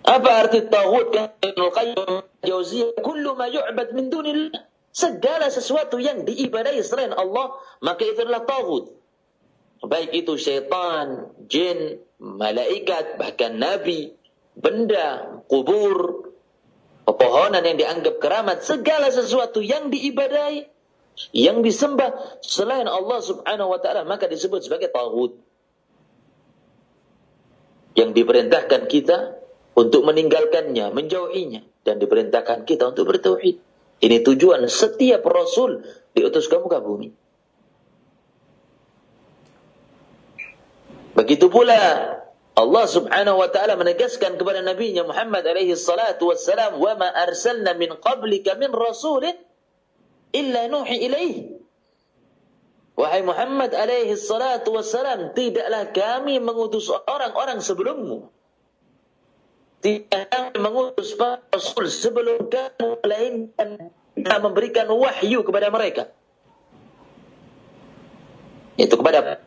Apa 0.03 0.29
arti 0.43 0.67
taghut 0.67 1.15
Ibnu 1.15 1.65
Qayyim 1.71 2.11
Jauziyah 2.43 2.99
kullu 2.99 3.39
ma 3.39 3.47
yu'bad 3.47 3.95
min 3.95 4.11
dunillah 4.11 4.51
segala 4.91 5.47
sesuatu 5.47 5.97
yang 5.97 6.27
diibadahi 6.27 6.83
selain 6.83 7.15
Allah 7.15 7.55
maka 7.79 8.03
itu 8.03 8.21
adalah 8.21 8.43
taghut. 8.43 8.91
Baik 9.83 10.15
itu 10.15 10.39
syaitan, 10.39 11.27
jin, 11.51 11.99
malaikat, 12.15 13.19
bahkan 13.19 13.59
nabi, 13.59 14.15
benda, 14.55 15.43
kubur, 15.51 16.31
pepohonan 17.03 17.67
yang 17.67 17.75
dianggap 17.75 18.15
keramat, 18.23 18.63
segala 18.63 19.11
sesuatu 19.11 19.59
yang 19.59 19.91
diibadahi 19.91 20.71
yang 21.35 21.61
disembah 21.61 22.41
selain 22.41 22.89
Allah 22.89 23.19
Subhanahu 23.21 23.69
wa 23.69 23.79
taala 23.83 24.01
maka 24.07 24.25
disebut 24.25 24.65
sebagai 24.65 24.89
tagut. 24.89 25.37
Yang 27.93 28.09
diperintahkan 28.17 28.89
kita 28.89 29.17
untuk 29.73 30.05
meninggalkannya, 30.05 30.93
menjauhinya 30.93 31.61
dan 31.85 31.97
diperintahkan 31.97 32.65
kita 32.65 32.93
untuk 32.93 33.09
bertauhid. 33.09 33.57
Ini 34.03 34.21
tujuan 34.21 34.65
setiap 34.67 35.23
rasul 35.25 35.81
diutus 36.13 36.51
ke 36.51 36.57
muka 36.59 36.83
bumi. 36.83 37.13
Begitu 41.13 41.47
pula 41.47 41.79
Allah 42.53 42.85
Subhanahu 42.85 43.37
wa 43.37 43.49
taala 43.49 43.77
menegaskan 43.77 44.37
kepada 44.37 44.65
nabinya 44.65 45.05
Muhammad 45.05 45.45
alaihi 45.45 45.77
salatu 45.77 46.33
wassalam, 46.33 46.77
"Wa 46.81 46.97
ma 46.97 47.09
arsalna 47.09 47.77
min 47.77 47.93
qablika 47.97 48.57
min 48.57 48.73
rasulin 48.73 49.37
illa 50.33 50.65
nuhi 50.67 50.97
ilaih. 51.05 51.35
Wahai 52.93 53.21
Muhammad 53.25 53.73
alaihi 53.73 54.17
salatu 54.17 54.73
wassalam, 54.77 55.33
tidaklah 55.33 55.93
kami 55.93 56.41
mengutus 56.41 56.89
orang-orang 56.89 57.61
sebelummu. 57.61 58.32
Kami 59.83 60.07
mengutus 60.63 61.11
para 61.19 61.43
rasul 61.51 61.91
sebelum 61.91 62.47
kamu 62.47 63.03
melainkan 63.03 63.91
memberikan 64.15 64.87
wahyu 64.87 65.43
kepada 65.43 65.67
mereka. 65.67 66.07
Itu 68.79 68.95
kepada 68.95 69.43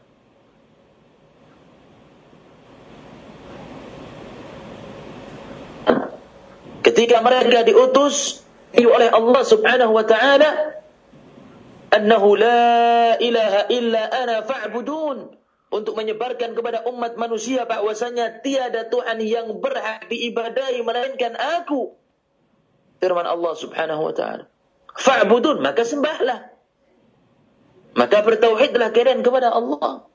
Ketika 6.84 7.18
mereka 7.24 7.64
diutus 7.64 8.44
oleh 8.76 9.08
Allah 9.08 9.42
Subhanahu 9.42 9.92
wa 9.96 10.04
taala 10.04 10.76
annahu 11.96 12.36
la 12.36 13.16
ilaha 13.18 13.60
illa 13.72 14.02
ana 14.12 14.36
fa'budun 14.44 15.35
untuk 15.66 15.98
menyebarkan 15.98 16.54
kepada 16.54 16.86
umat 16.86 17.18
manusia 17.18 17.66
bahwasanya 17.66 18.40
tiada 18.40 18.86
Tuhan 18.86 19.18
yang 19.22 19.58
berhak 19.58 20.06
diibadahi 20.06 20.78
melainkan 20.86 21.34
aku. 21.34 21.98
Firman 23.02 23.26
Allah 23.26 23.52
Subhanahu 23.58 24.02
wa 24.06 24.14
taala. 24.14 24.44
Fa'budun 24.96 25.60
maka 25.60 25.82
sembahlah. 25.82 26.54
Maka 27.96 28.18
bertauhidlah 28.22 28.92
kalian 28.92 29.24
kepada 29.24 29.50
Allah. 29.52 30.06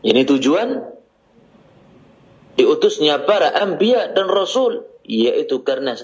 Ini 0.00 0.24
tujuan 0.24 0.96
diutusnya 2.56 3.28
para 3.28 3.52
anbiya 3.52 4.16
dan 4.16 4.32
rasul 4.32 4.88
yaitu 5.04 5.60
karena 5.60 5.98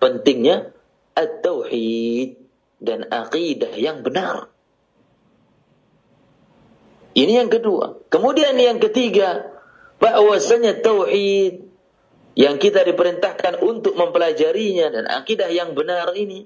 pentingnya 0.00 0.72
at-tauhid 1.12 2.40
dan 2.80 3.04
akidah 3.12 3.72
yang 3.76 4.00
benar. 4.00 4.55
Ini 7.16 7.40
yang 7.40 7.48
kedua. 7.48 8.04
Kemudian 8.12 8.52
yang 8.60 8.76
ketiga, 8.76 9.56
bahwasanya 9.96 10.84
tauhid 10.84 11.64
yang 12.36 12.60
kita 12.60 12.84
diperintahkan 12.84 13.64
untuk 13.64 13.96
mempelajarinya 13.96 14.92
dan 14.92 15.04
akidah 15.08 15.48
yang 15.48 15.72
benar 15.72 16.12
ini 16.12 16.44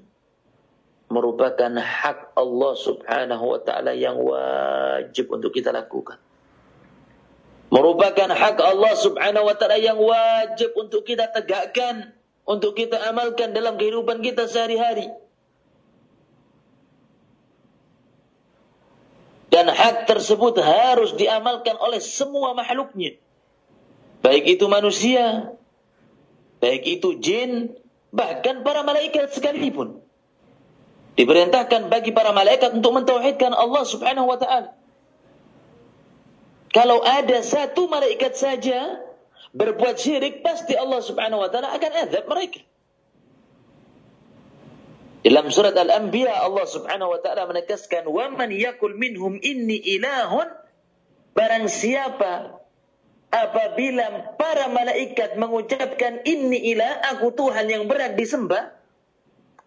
merupakan 1.11 1.67
hak 1.75 2.39
Allah 2.39 2.73
Subhanahu 2.79 3.45
wa 3.51 3.59
taala 3.59 3.91
yang 3.91 4.15
wajib 4.15 5.27
untuk 5.27 5.51
kita 5.51 5.75
lakukan. 5.75 6.15
Merupakan 7.67 8.31
hak 8.31 8.57
Allah 8.63 8.93
Subhanahu 8.95 9.51
wa 9.51 9.55
taala 9.59 9.75
yang 9.75 9.99
wajib 9.99 10.71
untuk 10.79 11.03
kita 11.03 11.27
tegakkan 11.35 12.15
untuk 12.47 12.79
kita 12.79 12.95
amalkan 13.11 13.51
dalam 13.51 13.75
kehidupan 13.75 14.23
kita 14.23 14.47
sehari-hari. 14.47 15.11
Dan 19.51 19.67
hak 19.67 20.07
tersebut 20.07 20.63
harus 20.63 21.11
diamalkan 21.19 21.75
oleh 21.75 21.99
semua 21.99 22.55
makhluknya. 22.55 23.19
Baik 24.23 24.55
itu 24.57 24.65
manusia, 24.71 25.51
baik 26.63 26.87
itu 26.87 27.19
jin, 27.19 27.75
bahkan 28.15 28.63
para 28.63 28.87
malaikat 28.87 29.27
sekalipun. 29.35 29.99
Diperintahkan 31.19 31.91
bagi 31.91 32.15
para 32.15 32.31
malaikat 32.31 32.79
untuk 32.79 32.95
mentauhidkan 32.95 33.51
Allah 33.51 33.83
Subhanahu 33.83 34.31
wa 34.31 34.39
taala. 34.39 34.71
Kalau 36.71 37.03
ada 37.03 37.43
satu 37.43 37.91
malaikat 37.91 38.39
saja 38.39 39.03
berbuat 39.51 39.99
syirik, 39.99 40.39
pasti 40.39 40.79
Allah 40.79 41.03
Subhanahu 41.03 41.43
wa 41.43 41.51
taala 41.51 41.75
akan 41.75 41.91
azab 42.07 42.23
mereka. 42.31 42.63
Dalam 45.21 45.53
surat 45.53 45.77
Al-Anbiya 45.77 46.33
Allah 46.33 46.65
Subhanahu 46.65 47.13
wa 47.13 47.19
taala 47.21 47.45
menegaskan 47.45 48.09
wa 48.09 48.25
man 48.33 48.49
yakul 48.49 48.97
minhum 48.97 49.37
inni 49.37 49.77
ilahun 49.77 50.49
barang 51.37 51.69
siapa 51.69 52.57
apabila 53.29 54.33
para 54.35 54.65
malaikat 54.73 55.37
mengucapkan 55.37 56.25
inni 56.25 56.73
ilah 56.73 57.05
aku 57.13 57.37
Tuhan 57.37 57.69
yang 57.69 57.85
berat 57.85 58.17
disembah 58.17 58.73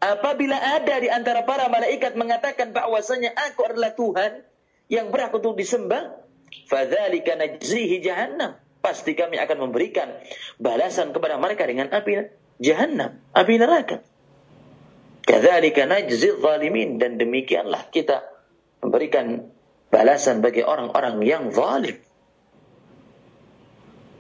apabila 0.03 0.59
ada 0.59 0.99
di 0.99 1.09
antara 1.09 1.47
para 1.47 1.71
malaikat 1.71 2.19
mengatakan 2.19 2.75
bahwasanya 2.75 3.33
aku 3.33 3.64
adalah 3.64 3.95
Tuhan 3.95 4.43
yang 4.90 5.14
berhak 5.14 5.33
untuk 5.38 5.55
disembah 5.55 6.19
fadzalika 6.67 7.38
najzihi 7.38 8.03
jahannam 8.03 8.59
pasti 8.85 9.17
kami 9.17 9.40
akan 9.40 9.71
memberikan 9.71 10.12
balasan 10.61 11.17
kepada 11.17 11.40
mereka 11.40 11.64
dengan 11.64 11.88
api 11.88 12.29
jahanam, 12.61 13.17
api 13.33 13.55
neraka. 13.57 14.05
Kadzalika 15.24 15.88
najzi 15.88 16.37
zalimin 16.37 17.00
dan 17.00 17.16
demikianlah 17.16 17.88
kita 17.88 18.28
memberikan 18.84 19.48
balasan 19.88 20.44
bagi 20.44 20.60
orang-orang 20.60 21.16
yang 21.24 21.48
zalim. 21.48 21.96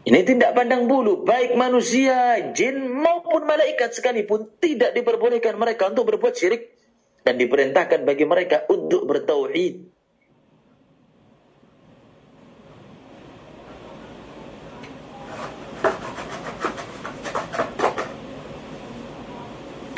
Ini 0.04 0.20
tidak 0.20 0.52
pandang 0.52 0.84
bulu, 0.84 1.24
baik 1.24 1.56
manusia, 1.56 2.36
jin 2.52 2.92
maupun 2.92 3.48
malaikat 3.48 3.96
sekalipun 3.96 4.52
tidak 4.60 4.92
diperbolehkan 4.92 5.56
mereka 5.56 5.88
untuk 5.88 6.12
berbuat 6.12 6.36
syirik 6.36 6.76
dan 7.24 7.40
diperintahkan 7.40 8.04
bagi 8.04 8.28
mereka 8.28 8.68
untuk 8.68 9.08
bertauhid. 9.08 9.93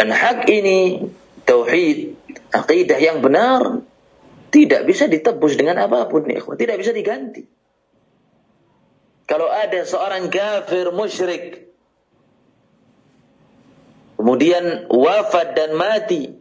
Dan 0.07 0.15
hak 0.15 0.47
ini, 0.47 1.03
tauhid, 1.43 2.15
akidah 2.55 2.95
yang 2.95 3.27
benar, 3.27 3.83
tidak 4.55 4.87
bisa 4.87 5.11
ditebus 5.11 5.59
dengan 5.59 5.83
apa 5.83 6.07
pun. 6.07 6.23
Tidak 6.31 6.79
bisa 6.79 6.95
diganti. 6.95 7.43
Kalau 9.27 9.51
ada 9.51 9.83
seorang 9.83 10.31
kafir 10.31 10.95
musyrik, 10.95 11.75
kemudian 14.15 14.87
wafat 14.95 15.59
dan 15.59 15.75
mati, 15.75 16.39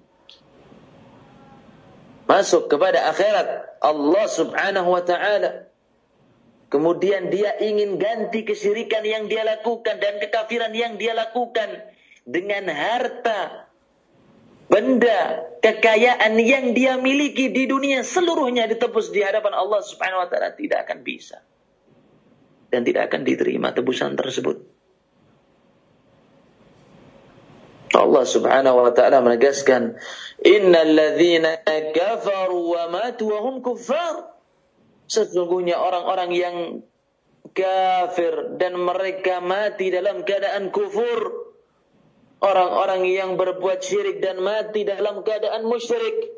masuk 2.29 2.69
kepada 2.69 3.09
akhirat 3.09 3.81
Allah 3.81 4.25
subhanahu 4.29 4.93
wa 4.93 5.01
ta'ala, 5.01 5.73
Kemudian 6.65 7.29
dia 7.29 7.55
ingin 7.61 8.01
ganti 8.01 8.41
kesyirikan 8.41 9.05
yang 9.05 9.25
dia 9.29 9.45
lakukan 9.45 10.01
dan 10.01 10.17
kekafiran 10.17 10.73
yang 10.73 10.97
dia 10.97 11.13
lakukan 11.13 11.94
dengan 12.25 12.65
harta, 12.73 13.69
benda, 14.65 15.45
kekayaan 15.61 16.33
yang 16.41 16.73
dia 16.73 16.97
miliki 16.97 17.53
di 17.53 17.69
dunia 17.69 18.01
seluruhnya 18.01 18.65
ditebus 18.65 19.13
di 19.13 19.21
hadapan 19.21 19.53
Allah 19.53 19.81
Subhanahu 19.85 20.25
wa 20.25 20.29
taala 20.29 20.57
tidak 20.57 20.89
akan 20.89 21.05
bisa. 21.05 21.39
Dan 22.73 22.81
tidak 22.81 23.13
akan 23.13 23.21
diterima 23.23 23.71
tebusan 23.71 24.17
tersebut. 24.17 24.57
Allah 27.95 28.25
Subhanahu 28.27 28.83
wa 28.83 28.91
taala 28.91 29.23
menegaskan, 29.23 29.95
"Innal 30.43 30.91
ladzina 30.91 31.61
kafaru 31.95 32.75
wa 32.75 32.83
matu 32.91 33.31
wa 33.31 33.39
hum 33.45 33.63
kuffar." 33.63 34.35
Sesungguhnya 35.05 35.77
orang-orang 35.77 36.29
yang 36.33 36.57
kafir 37.53 38.57
dan 38.57 38.75
mereka 38.75 39.39
mati 39.39 39.93
dalam 39.93 40.25
keadaan 40.25 40.73
kufur. 40.73 41.44
Orang-orang 42.43 43.07
yang 43.07 43.39
berbuat 43.39 43.79
syirik 43.81 44.19
dan 44.19 44.43
mati 44.43 44.83
dalam 44.83 45.23
keadaan 45.23 45.65
musyrik. 45.65 46.31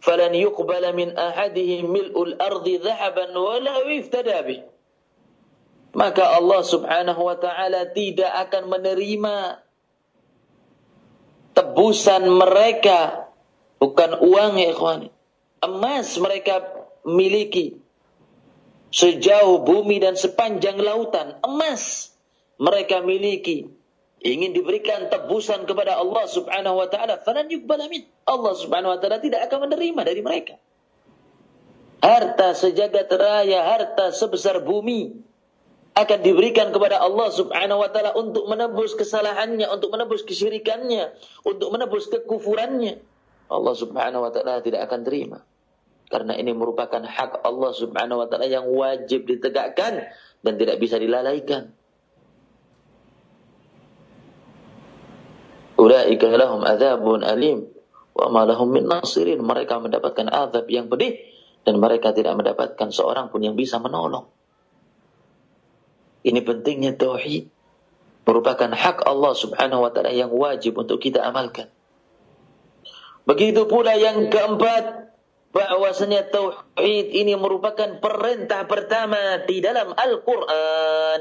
Falan 0.00 0.32
yuqbala 0.32 0.96
min 0.96 1.12
ahadihim 1.14 1.88
mil'ul 1.92 2.34
ardi 2.40 2.80
dhahaban 2.80 3.36
wala 3.36 3.84
iftada 3.92 4.42
bih. 4.44 4.64
Maka 5.92 6.38
Allah 6.38 6.62
subhanahu 6.62 7.22
wa 7.26 7.36
ta'ala 7.36 7.90
tidak 7.92 8.30
akan 8.48 8.70
menerima 8.70 9.36
tebusan 11.54 12.30
mereka. 12.30 13.30
Bukan 13.80 14.20
uang 14.20 14.60
ya 14.60 14.76
ikhwani 14.76 15.08
emas 15.60 16.16
mereka 16.16 16.64
miliki 17.04 17.76
sejauh 18.90 19.62
bumi 19.62 20.00
dan 20.02 20.16
sepanjang 20.16 20.80
lautan 20.80 21.36
emas 21.44 22.12
mereka 22.56 23.04
miliki 23.04 23.68
ingin 24.20 24.52
diberikan 24.52 25.08
tebusan 25.08 25.64
kepada 25.64 25.96
Allah 25.96 26.28
Subhanahu 26.28 26.76
wa 26.76 26.88
taala. 26.92 27.20
Falan 27.24 27.48
yuqbal 27.48 27.80
Allah 28.28 28.54
Subhanahu 28.56 28.92
wa 28.96 28.98
taala 29.00 29.18
tidak 29.18 29.48
akan 29.48 29.68
menerima 29.68 30.00
dari 30.04 30.20
mereka. 30.20 30.54
Harta 32.00 32.56
sejagat 32.56 33.12
raya 33.12 33.60
harta 33.60 34.08
sebesar 34.12 34.64
bumi 34.64 35.20
akan 35.92 36.18
diberikan 36.24 36.72
kepada 36.72 37.00
Allah 37.00 37.28
Subhanahu 37.28 37.80
wa 37.84 37.90
taala 37.92 38.16
untuk 38.16 38.48
menebus 38.48 38.96
kesalahannya 38.96 39.68
untuk 39.68 39.92
menebus 39.92 40.24
kesyirikannya 40.24 41.12
untuk 41.44 41.68
menebus 41.72 42.08
kekufurannya. 42.08 43.00
Allah 43.50 43.74
Subhanahu 43.74 44.24
wa 44.24 44.30
taala 44.32 44.64
tidak 44.64 44.88
akan 44.88 45.00
terima. 45.04 45.38
Karena 46.10 46.34
ini 46.34 46.50
merupakan 46.50 46.98
hak 47.04 47.46
Allah 47.46 47.72
Subhanahu 47.72 48.20
wa 48.20 48.26
taala 48.26 48.46
yang 48.50 48.66
wajib 48.66 49.28
ditegakkan 49.28 50.10
dan 50.42 50.54
tidak 50.56 50.80
bisa 50.82 50.98
dilalaikan. 50.98 51.72
Ulaika 55.80 56.28
lahum 56.36 56.60
adzabun 56.60 57.24
alim 57.24 57.64
wa 58.12 58.28
ma 58.28 58.44
lahum 58.44 58.68
min 58.68 58.84
nasirin. 58.84 59.40
Mereka 59.40 59.80
mendapatkan 59.80 60.28
azab 60.28 60.68
yang 60.68 60.92
pedih 60.92 61.16
dan 61.64 61.80
mereka 61.80 62.12
tidak 62.12 62.36
mendapatkan 62.36 62.92
seorang 62.92 63.32
pun 63.32 63.40
yang 63.40 63.56
bisa 63.56 63.80
menolong. 63.80 64.28
Ini 66.20 66.44
pentingnya 66.44 67.00
tauhid. 67.00 67.48
Merupakan 68.28 68.68
hak 68.68 69.08
Allah 69.08 69.32
Subhanahu 69.32 69.88
wa 69.88 69.90
taala 69.90 70.12
yang 70.12 70.28
wajib 70.28 70.76
untuk 70.76 71.00
kita 71.00 71.24
amalkan. 71.24 71.72
Begitu 73.24 73.64
pula 73.64 73.96
yang 73.96 74.28
keempat, 74.28 75.16
bahwasanya 75.50 76.30
tauhid 76.30 77.10
ini 77.10 77.34
merupakan 77.34 77.98
perintah 77.98 78.68
pertama 78.70 79.42
di 79.48 79.58
dalam 79.58 79.96
Al-Qur'an. 79.96 81.20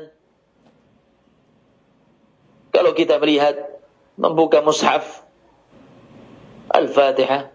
Kalau 2.70 2.92
kita 2.94 3.18
melihat 3.18 3.58
membuka 4.20 4.60
mushaf 4.60 5.24
Al-Fatihah 6.70 7.50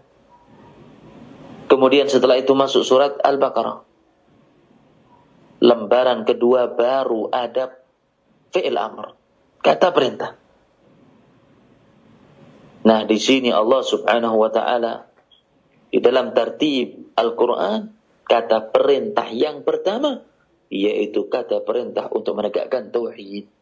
kemudian 1.69 2.09
setelah 2.09 2.37
itu 2.41 2.51
masuk 2.57 2.83
surat 2.85 3.17
Al-Baqarah. 3.21 3.85
Lembaran 5.63 6.27
kedua 6.27 6.73
baru 6.73 7.31
ada 7.31 7.73
fi'il 8.51 8.75
amr, 8.75 9.15
kata 9.63 9.95
perintah. 9.95 10.35
Nah, 12.85 13.01
di 13.07 13.17
sini 13.17 13.49
Allah 13.49 13.81
Subhanahu 13.81 14.35
wa 14.37 14.51
taala 14.53 15.09
di 15.89 15.97
dalam 16.03 16.35
tertib 16.35 17.15
Al-Quran, 17.17 17.89
kata 18.27 18.69
perintah 18.69 19.31
yang 19.31 19.65
pertama, 19.65 20.21
yaitu 20.69 21.31
kata 21.31 21.65
perintah 21.65 22.11
untuk 22.13 22.37
menegakkan 22.37 22.93
tauhid. 22.93 23.54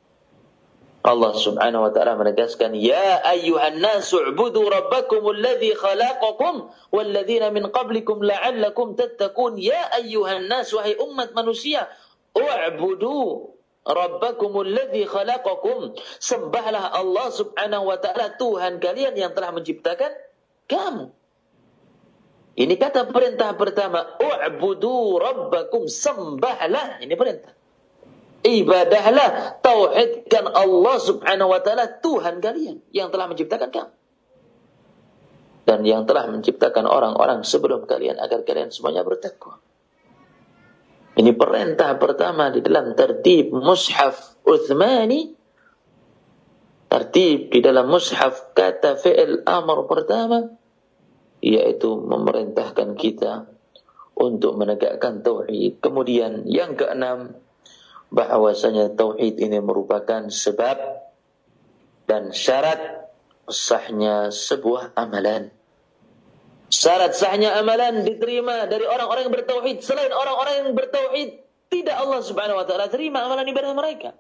Allah 1.04 1.36
subhanahu 1.36 1.84
wa 1.84 1.92
ta'ala 1.92 2.16
menegaskan, 2.16 2.80
Ya 2.80 3.20
ayyuhan 3.28 3.84
ubudu 4.32 4.64
rabbakum 4.72 5.36
alladhi 5.36 5.76
khalaqakum 5.76 6.72
walladhina 6.96 7.52
min 7.52 7.68
qablikum 7.68 8.24
la'allakum 8.24 8.96
tattakun. 8.96 9.60
Ya 9.60 9.84
ayyuhan 10.00 10.48
nasu, 10.48 10.80
umat 10.80 11.36
manusia, 11.36 11.92
u'budu 12.32 13.52
rabbakum 13.84 14.56
alladhi 14.64 15.04
khalaqakum. 15.04 15.92
Sembahlah 16.24 16.96
Allah 16.96 17.28
subhanahu 17.36 17.84
wa 17.92 18.00
ta'ala 18.00 18.40
Tuhan 18.40 18.80
kalian 18.80 19.20
yang 19.20 19.36
telah 19.36 19.52
menciptakan 19.52 20.08
kamu. 20.72 21.12
Ini 22.56 22.80
kata 22.80 23.12
perintah 23.12 23.52
pertama, 23.60 24.08
u'budu 24.24 25.20
rabbakum, 25.20 25.84
sembahlah. 25.84 27.04
Ini 27.04 27.12
perintah. 27.20 27.60
Ibadahlah, 28.44 29.64
tauhidkan 29.64 30.52
Allah 30.52 30.98
subhanahu 31.00 31.56
wa 31.56 31.64
ta'ala 31.64 32.04
Tuhan 32.04 32.44
kalian 32.44 32.84
yang 32.92 33.08
telah 33.08 33.32
menciptakan 33.32 33.72
kamu. 33.72 33.94
Dan 35.64 35.80
yang 35.88 36.04
telah 36.04 36.28
menciptakan 36.28 36.84
orang-orang 36.84 37.48
sebelum 37.48 37.88
kalian 37.88 38.20
agar 38.20 38.44
kalian 38.44 38.68
semuanya 38.68 39.08
bertakwa. 39.08 39.64
Ini 41.16 41.32
perintah 41.40 41.96
pertama 41.96 42.52
di 42.52 42.60
dalam 42.60 42.92
tertib 43.00 43.56
mushaf 43.56 44.36
Uthmani. 44.44 45.32
Tertib 46.92 47.48
di 47.48 47.60
dalam 47.64 47.88
mushaf 47.88 48.52
kata 48.52 49.00
fi'il 49.00 49.48
amr 49.48 49.88
pertama 49.88 50.52
yaitu 51.44 51.96
memerintahkan 51.96 52.96
kita 53.00 53.48
untuk 54.20 54.60
menegakkan 54.60 55.24
tauhid. 55.24 55.80
Kemudian 55.80 56.48
yang 56.48 56.76
keenam 56.80 57.40
bahwasanya 58.14 58.94
tauhid 58.94 59.42
ini 59.42 59.58
merupakan 59.58 60.30
sebab 60.30 60.78
dan 62.06 62.30
syarat 62.30 63.10
sahnya 63.50 64.30
sebuah 64.30 64.94
amalan. 64.94 65.50
Syarat 66.70 67.18
sahnya 67.18 67.58
amalan 67.58 68.06
diterima 68.06 68.70
dari 68.70 68.86
orang-orang 68.86 69.30
yang 69.30 69.34
bertauhid. 69.34 69.78
Selain 69.82 70.14
orang-orang 70.14 70.54
yang 70.62 70.70
bertauhid, 70.78 71.30
tidak 71.74 71.96
Allah 71.98 72.22
Subhanahu 72.22 72.62
wa 72.62 72.66
taala 72.70 72.86
terima 72.94 73.26
amalan 73.26 73.50
ibadah 73.50 73.74
mereka. 73.74 74.12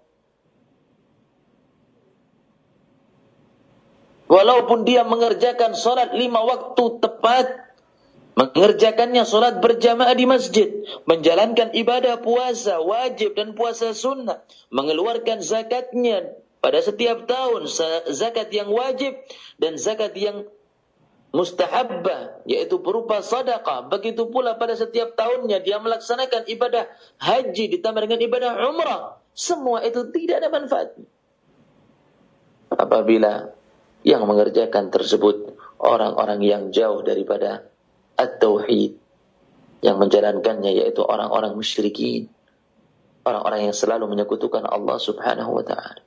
Walaupun 4.25 4.81
dia 4.89 5.05
mengerjakan 5.05 5.77
sholat 5.77 6.17
lima 6.17 6.41
waktu 6.41 6.83
tepat, 6.97 7.62
mengerjakannya 8.33 9.23
sholat 9.25 9.61
berjamaah 9.61 10.13
di 10.17 10.25
masjid, 10.25 10.69
menjalankan 11.05 11.73
ibadah 11.77 12.21
puasa 12.21 12.81
wajib 12.81 13.37
dan 13.37 13.53
puasa 13.53 13.93
sunnah, 13.93 14.41
mengeluarkan 14.73 15.45
zakatnya 15.45 16.33
pada 16.63 16.79
setiap 16.81 17.29
tahun, 17.29 17.69
zakat 18.09 18.49
yang 18.55 18.71
wajib 18.71 19.19
dan 19.59 19.77
zakat 19.77 20.15
yang 20.17 20.47
mustahabbah, 21.33 22.45
yaitu 22.45 22.77
berupa 22.79 23.19
sadaqah. 23.19 23.89
Begitu 23.89 24.29
pula 24.29 24.55
pada 24.55 24.77
setiap 24.77 25.17
tahunnya 25.17 25.65
dia 25.65 25.81
melaksanakan 25.81 26.45
ibadah 26.45 26.87
haji 27.19 27.73
ditambah 27.77 28.01
dengan 28.05 28.21
ibadah 28.21 28.51
umrah. 28.69 29.17
Semua 29.33 29.81
itu 29.81 30.13
tidak 30.13 30.45
ada 30.45 30.49
manfaatnya. 30.53 31.09
Apabila 32.69 33.49
yang 34.05 34.29
mengerjakan 34.29 34.93
tersebut 34.93 35.57
orang-orang 35.81 36.39
yang 36.45 36.63
jauh 36.69 37.01
daripada 37.01 37.72
at-tauhid 38.19 38.97
yang 39.83 39.99
menjalankannya 39.99 40.83
yaitu 40.83 41.01
orang-orang 41.03 41.53
musyrikin 41.57 42.31
orang-orang 43.23 43.71
yang 43.71 43.75
selalu 43.75 44.07
menyekutukan 44.09 44.63
Allah 44.63 44.97
Subhanahu 44.99 45.51
wa 45.59 45.65
taala 45.65 46.01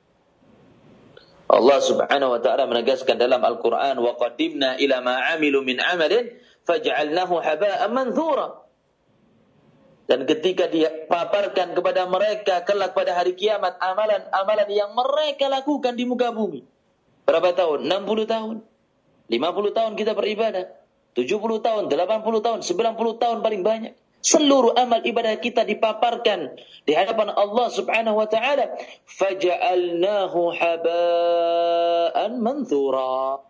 Allah 1.47 1.79
Subhanahu 1.79 2.31
wa 2.35 2.41
taala 2.41 2.67
menegaskan 2.67 3.15
dalam 3.15 3.39
Al-Qur'an 3.39 3.95
wa 3.97 4.17
ila 4.17 4.97
ma 5.03 5.15
'amilu 5.31 5.61
min 5.61 5.77
'amalin 5.79 6.33
faj'alnahu 6.65 7.39
haba'an 7.39 7.91
manthura 7.93 8.67
dan 10.07 10.23
ketika 10.23 10.71
dia 10.71 10.87
paparkan 11.11 11.75
kepada 11.75 12.07
mereka 12.07 12.63
kelak 12.63 12.95
pada 12.95 13.11
hari 13.11 13.35
kiamat 13.35 13.75
amalan-amalan 13.83 14.69
yang 14.71 14.95
mereka 14.95 15.51
lakukan 15.51 15.99
di 15.99 16.07
muka 16.07 16.31
bumi 16.31 16.63
Berapa 17.27 17.51
tahun? 17.51 17.91
60 17.91 18.23
tahun. 18.23 18.55
50 19.27 19.75
tahun 19.75 19.91
kita 19.99 20.15
beribadah. 20.15 20.71
70 21.17 21.65
tahun, 21.65 21.89
80 21.89 22.45
tahun, 22.45 22.59
90 22.61 23.17
tahun 23.17 23.37
paling 23.41 23.65
banyak. 23.65 23.93
Seluruh 24.21 24.77
amal 24.77 25.01
ibadah 25.01 25.33
kita 25.41 25.65
dipaparkan 25.65 26.53
di 26.85 26.93
hadapan 26.93 27.33
Allah 27.33 27.67
Subhanahu 27.73 28.21
wa 28.21 28.29
taala. 28.29 28.77
Faja'alnahu 29.09 30.53
haba'an 30.53 32.37
manthura. 32.37 33.41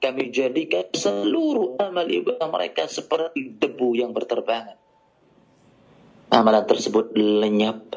Kami 0.00 0.24
jadikan 0.32 0.88
seluruh 0.96 1.76
amal 1.80 2.08
ibadah 2.08 2.48
mereka 2.48 2.88
seperti 2.88 3.60
debu 3.60 3.92
yang 3.92 4.16
berterbangan. 4.16 4.80
Amalan 6.32 6.64
tersebut 6.64 7.12
lenyap. 7.12 7.96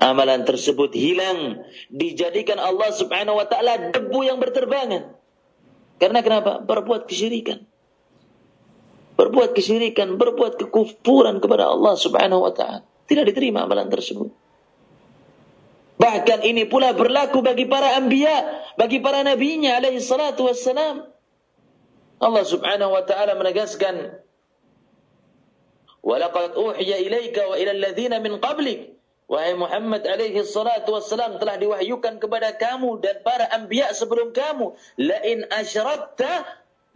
Amalan 0.00 0.44
tersebut 0.44 0.92
hilang. 0.96 1.64
Dijadikan 1.92 2.60
Allah 2.60 2.92
subhanahu 2.92 3.40
wa 3.40 3.48
ta'ala 3.48 3.92
debu 3.92 4.24
yang 4.24 4.40
berterbangan. 4.40 5.12
Karena 5.96 6.20
kenapa? 6.20 6.60
Berbuat 6.60 7.08
kesyirikan 7.08 7.64
Berbuat 9.15 9.53
kesyirikan, 9.53 10.17
berbuat 10.17 10.57
kekufuran 10.57 11.43
kepada 11.43 11.69
Allah 11.69 11.93
subhanahu 11.93 12.41
wa 12.41 12.53
ta'ala. 12.55 12.81
Tidak 13.05 13.27
diterima 13.27 13.67
amalan 13.67 13.91
tersebut. 13.91 14.33
Bahkan 16.01 16.41
ini 16.41 16.65
pula 16.65 16.97
berlaku 16.97 17.45
bagi 17.45 17.69
para 17.69 17.93
anbiya, 17.93 18.65
bagi 18.73 18.97
para 18.97 19.21
nabinya 19.21 19.77
alaihi 19.77 20.01
salatu 20.01 20.49
wassalam. 20.49 21.05
Allah 22.17 22.43
subhanahu 22.45 22.97
wa 22.97 23.03
ta'ala 23.05 23.37
menegaskan, 23.37 24.21
وَلَقَدْ 26.01 26.57
أُوحِيَ 26.57 26.89
إِلَيْكَ 27.05 27.37
وَإِلَى 27.37 27.71
الَّذِينَ 27.77 28.13
مِنْ 28.25 28.41
قَبْلِكَ 28.41 29.01
Wahai 29.31 29.55
Muhammad 29.55 30.03
alaihi 30.03 30.43
salatu 30.43 30.91
wassalam 30.91 31.39
telah 31.39 31.55
diwahyukan 31.55 32.19
kepada 32.19 32.51
kamu 32.51 32.99
dan 32.99 33.23
para 33.23 33.47
anbiya 33.47 33.95
sebelum 33.95 34.35
kamu. 34.35 34.75
La 34.99 35.23
in 35.23 35.47
asyrakta 35.47 36.43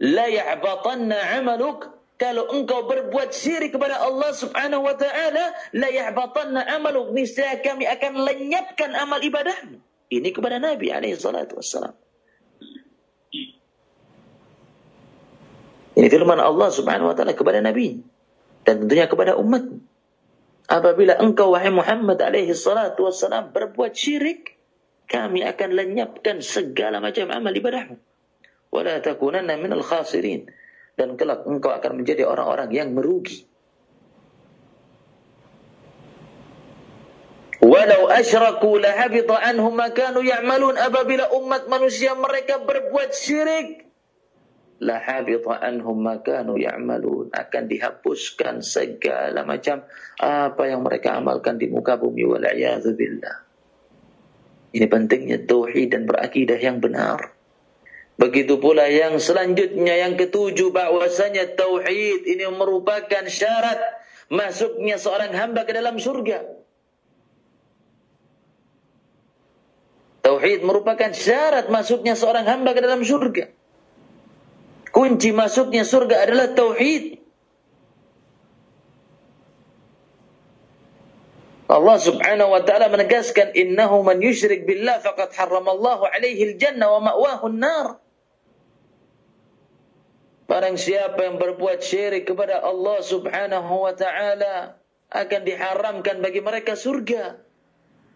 la 0.04 0.28
yahbatanna 0.28 1.16
amaluk. 1.40 1.96
kalau 2.21 2.53
engkau 2.53 2.85
berbuat 2.85 3.33
syirik 3.33 3.73
kepada 3.73 3.97
Allah 3.97 4.29
subhanahu 4.29 4.85
wa 4.85 4.93
ta'ala, 4.93 5.57
la 5.73 5.89
yahbatanna 5.89 6.61
amaluk. 6.77 7.17
Niscaya 7.17 7.57
kami 7.65 7.89
akan 7.89 8.21
lenyapkan 8.21 8.93
amal 8.93 9.17
ibadahmu. 9.25 9.81
Ini 10.13 10.29
kepada 10.29 10.61
Nabi 10.61 10.93
alaihi 10.93 11.17
salatu 11.17 11.57
wassalam. 11.57 11.97
Ini 15.97 16.07
firman 16.13 16.37
Allah 16.37 16.69
subhanahu 16.69 17.09
wa 17.09 17.15
ta'ala 17.17 17.33
kepada 17.33 17.57
Nabi. 17.57 18.05
Dan 18.69 18.85
tentunya 18.85 19.09
kepada 19.09 19.33
umatmu. 19.41 19.81
Apabila 20.69 21.17
engkau 21.17 21.57
wahai 21.57 21.73
Muhammad 21.73 22.21
alaihi 22.21 22.53
salatu 22.53 23.09
wassalam 23.09 23.49
berbuat 23.49 23.97
syirik, 23.97 24.61
kami 25.09 25.41
akan 25.41 25.73
lenyapkan 25.73 26.37
segala 26.45 27.01
macam 27.01 27.33
amal 27.33 27.49
ibadahmu. 27.49 27.97
Wala 28.69 29.01
takunanna 29.01 29.57
minal 29.57 29.81
khasirin. 29.81 30.60
Dan 31.01 31.17
kelak 31.17 31.49
engkau 31.49 31.73
akan 31.73 32.05
menjadi 32.05 32.29
orang-orang 32.29 32.69
yang 32.69 32.93
merugi. 32.93 33.49
Walau 37.61 38.05
asyraku 38.13 38.77
lahabita 38.77 39.41
anhum 39.41 39.73
makanu 39.73 40.21
ya'malun. 40.21 40.77
Apabila 40.77 41.33
umat 41.41 41.65
manusia 41.65 42.13
mereka 42.13 42.61
berbuat 42.61 43.17
syirik, 43.17 43.89
la 44.81 44.97
habita 44.97 45.61
anhum 45.61 46.01
makanu 46.01 46.57
ya'malun 46.57 47.29
akan 47.29 47.63
dihapuskan 47.69 48.65
segala 48.65 49.45
macam 49.45 49.85
apa 50.17 50.63
yang 50.65 50.81
mereka 50.81 51.17
amalkan 51.21 51.61
di 51.61 51.69
muka 51.69 52.01
bumi 52.01 52.25
wal 52.25 52.45
ini 54.71 54.87
pentingnya 54.87 55.45
tauhid 55.45 55.93
dan 55.93 56.09
berakidah 56.09 56.57
yang 56.57 56.81
benar 56.81 57.29
begitu 58.21 58.61
pula 58.61 58.85
yang 58.85 59.17
selanjutnya 59.17 59.97
yang 59.97 60.13
ketujuh 60.13 60.69
bahwasanya 60.69 61.57
tauhid 61.57 62.29
ini 62.29 62.45
merupakan 62.53 63.25
syarat 63.25 63.81
masuknya 64.29 65.01
seorang 65.01 65.33
hamba 65.33 65.65
ke 65.65 65.73
dalam 65.73 65.97
surga 65.97 66.45
tauhid 70.21 70.61
merupakan 70.61 71.09
syarat 71.17 71.73
masuknya 71.73 72.13
seorang 72.13 72.45
hamba 72.45 72.77
ke 72.77 72.81
dalam 72.85 73.01
surga 73.01 73.49
Kunci 74.91 75.31
masuknya 75.31 75.87
surga 75.87 76.27
adalah 76.27 76.51
tauhid. 76.51 77.23
Allah 81.71 81.97
Subhanahu 82.03 82.51
wa 82.51 82.61
taala 82.67 82.91
menegaskan 82.91 83.55
innahu 83.55 84.03
man 84.03 84.19
yusyrik 84.19 84.67
billah 84.67 84.99
faqad 84.99 85.31
harramallahu 85.31 86.03
alaihi 86.03 86.51
al-jannah 86.51 86.91
wa 86.91 87.07
ma'wahu 87.07 87.47
an-nar. 87.47 88.03
Barang 90.51 90.75
siapa 90.75 91.15
yang 91.23 91.39
berbuat 91.39 91.79
syirik 91.79 92.27
kepada 92.27 92.59
Allah 92.59 92.99
Subhanahu 92.99 93.87
wa 93.87 93.95
taala 93.95 94.75
akan 95.07 95.41
diharamkan 95.47 96.19
bagi 96.19 96.43
mereka 96.43 96.75
surga. 96.75 97.39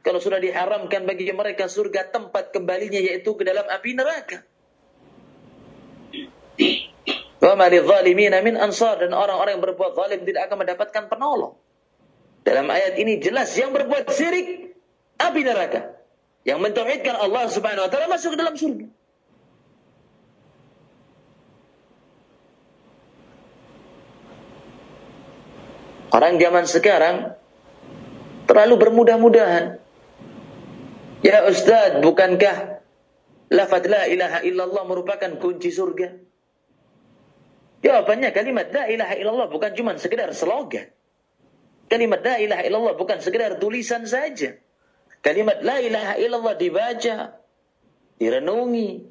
Kalau 0.04 0.20
sudah 0.20 0.44
diharamkan 0.44 1.08
bagi 1.08 1.32
mereka 1.32 1.72
surga, 1.72 2.12
tempat 2.12 2.52
kembalinya 2.52 3.00
yaitu 3.00 3.40
ke 3.40 3.48
dalam 3.48 3.64
api 3.64 3.96
neraka. 3.96 4.44
Wa 7.40 7.56
min 7.56 8.56
ansar 8.60 9.00
dan 9.00 9.16
orang-orang 9.16 9.56
yang 9.56 9.64
berbuat 9.64 9.96
zalim 9.96 10.28
tidak 10.28 10.52
akan 10.52 10.58
mendapatkan 10.60 11.04
penolong. 11.08 11.56
Dalam 12.44 12.68
ayat 12.68 13.00
ini 13.00 13.16
jelas 13.24 13.48
yang 13.56 13.72
berbuat 13.72 14.12
syirik 14.12 14.76
api 15.24 15.40
neraka. 15.40 16.04
Yang 16.44 16.60
mentauhidkan 16.68 17.16
Allah 17.16 17.48
Subhanahu 17.48 17.88
wa 17.88 17.90
taala 17.96 18.12
masuk 18.12 18.36
ke 18.36 18.38
dalam 18.44 18.60
surga. 18.60 19.05
Orang 26.16 26.40
zaman 26.40 26.64
sekarang 26.64 27.36
terlalu 28.48 28.76
bermudah-mudahan. 28.80 29.84
Ya 31.20 31.44
Ustaz, 31.44 32.00
bukankah 32.00 32.80
lafaz 33.52 33.84
la 33.84 34.08
ilaha 34.08 34.40
illallah 34.48 34.84
merupakan 34.88 35.32
kunci 35.44 35.76
surga? 35.76 36.16
Jawabannya 37.84 38.32
kalimat 38.32 38.72
la 38.72 38.88
ilaha 38.88 39.14
illallah 39.20 39.48
bukan 39.52 39.76
cuma 39.76 39.92
sekedar 40.00 40.32
slogan. 40.32 40.88
Kalimat 41.92 42.24
la 42.24 42.40
ilaha 42.40 42.64
illallah 42.64 42.96
bukan 42.96 43.20
sekedar 43.20 43.60
tulisan 43.60 44.08
saja. 44.08 44.56
Kalimat 45.20 45.60
la 45.68 45.84
ilaha 45.84 46.16
illallah 46.16 46.56
dibaca, 46.56 47.44
direnungi, 48.24 49.04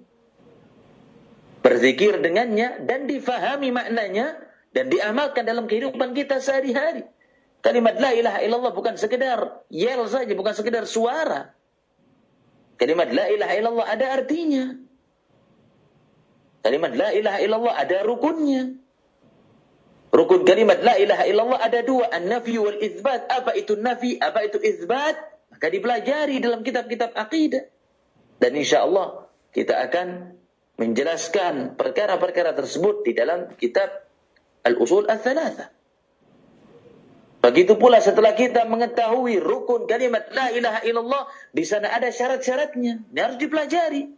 berzikir 1.61 2.17
dengannya 2.25 2.81
dan 2.89 3.05
difahami 3.05 3.69
maknanya 3.77 4.44
dan 4.75 4.91
diamalkan 4.91 5.47
dalam 5.47 5.71
kehidupan 5.71 6.13
kita 6.13 6.43
sehari-hari. 6.43 7.07
Kalimat 7.65 7.97
la 7.97 8.13
ilaha 8.13 8.45
illallah 8.45 8.75
bukan 8.77 8.99
sekedar 9.01 9.65
yel 9.73 10.05
saja, 10.11 10.35
bukan 10.37 10.53
sekedar 10.53 10.85
suara. 10.85 11.55
Kalimat 12.77 13.09
la 13.15 13.31
ilaha 13.31 13.55
illallah 13.57 13.87
ada 13.89 14.07
artinya. 14.13 14.77
Kalimat 16.61 16.93
la 16.93 17.15
ilaha 17.15 17.39
illallah 17.41 17.75
ada 17.79 17.99
rukunnya. 18.05 18.63
Rukun 20.15 20.47
kalimat 20.47 20.79
la 20.83 20.95
ilaha 21.01 21.25
illallah 21.25 21.61
ada 21.63 21.81
dua. 21.81 22.11
An-nafi 22.13 22.61
wal 22.61 22.79
izbat. 22.79 23.31
Apa 23.31 23.57
itu 23.57 23.79
nafi? 23.81 24.21
Apa 24.21 24.45
itu 24.45 24.61
izbat? 24.61 25.17
Maka 25.55 25.67
dipelajari 25.71 26.43
dalam 26.43 26.61
kitab-kitab 26.67 27.17
akidah. 27.17 27.65
Dan 28.43 28.59
insya 28.59 28.85
Allah 28.85 29.31
kita 29.55 29.79
akan 29.89 30.37
menjelaskan 30.77 31.79
perkara-perkara 31.79 32.53
tersebut 32.59 33.07
di 33.07 33.15
dalam 33.15 33.55
kitab 33.57 34.04
Al-Usul 34.65 35.05
Al-Thalatha. 35.07 35.71
Begitu 37.45 37.77
pula 37.77 38.01
setelah 38.01 38.33
kita 38.33 38.65
mengetahui 38.65 39.37
rukun 39.37 39.85
kalimat 39.85 40.25
la 40.33 40.49
ilaha 40.49 40.81
illallah, 40.89 41.29
di 41.53 41.61
sana 41.69 41.93
ada 41.93 42.09
syarat-syaratnya. 42.09 43.05
Ini 43.13 43.21
harus 43.21 43.37
dipelajari. 43.37 44.09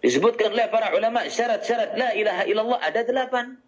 Disebutkan 0.00 0.56
oleh 0.56 0.72
para 0.72 0.96
ulama 0.96 1.28
syarat-syarat 1.28 1.92
la 2.00 2.16
ilaha 2.16 2.42
illallah 2.48 2.80
ada 2.80 3.04
delapan. 3.04 3.60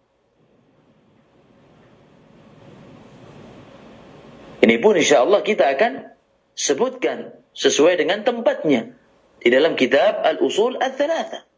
Ini 4.65 4.75
pun 4.81 4.97
insya 4.97 5.21
Allah 5.21 5.45
kita 5.45 5.69
akan 5.69 6.09
sebutkan 6.57 7.37
sesuai 7.53 8.01
dengan 8.01 8.25
tempatnya 8.25 8.97
di 9.41 9.49
dalam 9.53 9.77
kitab 9.77 10.25
Al-Usul 10.25 10.81
Al-Thalatha. 10.81 11.50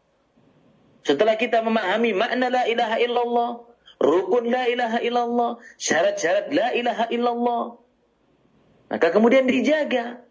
Setelah 1.04 1.36
kita 1.36 1.60
memahami 1.60 2.16
makna 2.16 2.48
la 2.48 2.64
ilaha 2.64 2.98
illallah, 3.00 3.52
rukun 4.00 4.48
la 4.48 4.68
ilaha 4.72 5.00
illallah, 5.04 5.60
syarat-syarat 5.76 6.52
la 6.56 6.72
ilaha 6.72 7.06
illallah, 7.12 7.64
maka 8.88 9.08
kemudian 9.12 9.44
dijaga 9.44 10.24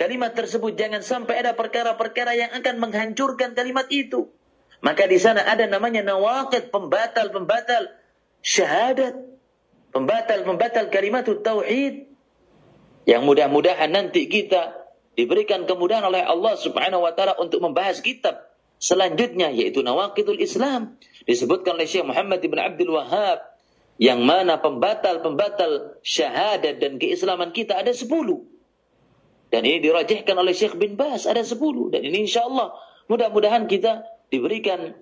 kalimat 0.00 0.32
tersebut 0.32 0.72
jangan 0.76 1.04
sampai 1.04 1.44
ada 1.44 1.52
perkara-perkara 1.52 2.32
yang 2.32 2.50
akan 2.56 2.80
menghancurkan 2.80 3.52
kalimat 3.52 3.84
itu. 3.92 4.32
Maka 4.80 5.04
di 5.04 5.20
sana 5.20 5.44
ada 5.44 5.68
namanya 5.68 6.00
nawaqid, 6.00 6.72
pembatal-pembatal 6.72 7.92
syahadat, 8.40 9.12
pembatal-pembatal 9.92 10.88
kalimat 10.88 11.28
tauhid. 11.28 12.08
Yang 13.04 13.22
mudah-mudahan 13.28 13.92
nanti 13.92 14.24
kita 14.30 14.80
diberikan 15.12 15.68
kemudahan 15.68 16.08
oleh 16.08 16.24
Allah 16.24 16.56
Subhanahu 16.56 17.04
wa 17.04 17.12
taala 17.12 17.36
untuk 17.36 17.60
membahas 17.60 18.00
kitab 18.00 18.49
selanjutnya 18.80 19.52
yaitu 19.52 19.84
Nawaqidul 19.84 20.40
Islam 20.40 20.96
disebutkan 21.28 21.76
oleh 21.76 21.86
Syekh 21.86 22.08
Muhammad 22.08 22.40
bin 22.40 22.56
Abdul 22.56 22.96
Wahhab 22.96 23.50
Yang 24.00 24.20
mana 24.24 24.56
pembatal-pembatal 24.56 26.00
syahadat 26.00 26.80
dan 26.80 26.96
keislaman 26.96 27.52
kita 27.52 27.76
ada 27.76 27.92
sepuluh. 27.92 28.48
Dan 29.52 29.68
ini 29.68 29.84
dirajihkan 29.84 30.32
oleh 30.40 30.56
Syekh 30.56 30.80
bin 30.80 30.96
Bas 30.96 31.28
ada 31.28 31.44
sepuluh. 31.44 31.92
Dan 31.92 32.08
ini 32.08 32.24
insya 32.24 32.48
Allah 32.48 32.72
mudah-mudahan 33.12 33.68
kita 33.68 34.08
diberikan 34.32 34.96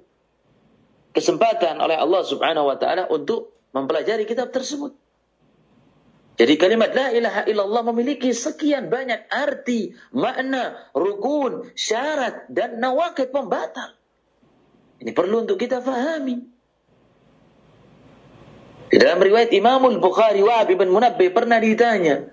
kesempatan 1.15 1.79
oleh 1.79 1.95
Allah 1.95 2.27
subhanahu 2.27 2.67
wa 2.67 2.75
ta'ala 2.75 3.07
untuk 3.07 3.55
mempelajari 3.71 4.27
kitab 4.27 4.51
tersebut. 4.51 4.99
Jadi 6.39 6.55
kalimat 6.55 6.95
la 6.95 7.11
ilaha 7.11 7.43
illallah 7.51 7.83
memiliki 7.91 8.31
sekian 8.31 8.87
banyak 8.87 9.27
arti, 9.27 9.91
makna, 10.15 10.87
rukun, 10.95 11.75
syarat, 11.75 12.47
dan 12.47 12.79
nawakid 12.79 13.35
pembatal. 13.35 13.99
Ini 15.03 15.11
perlu 15.11 15.43
untuk 15.43 15.59
kita 15.59 15.83
fahami. 15.83 16.39
Di 18.89 18.97
dalam 18.97 19.19
riwayat 19.19 19.51
Imamul 19.51 19.99
Bukhari 19.99 20.39
Wahab 20.41 20.71
bin 20.71 20.89
Munabbih 20.95 21.35
pernah 21.35 21.59
ditanya 21.59 22.31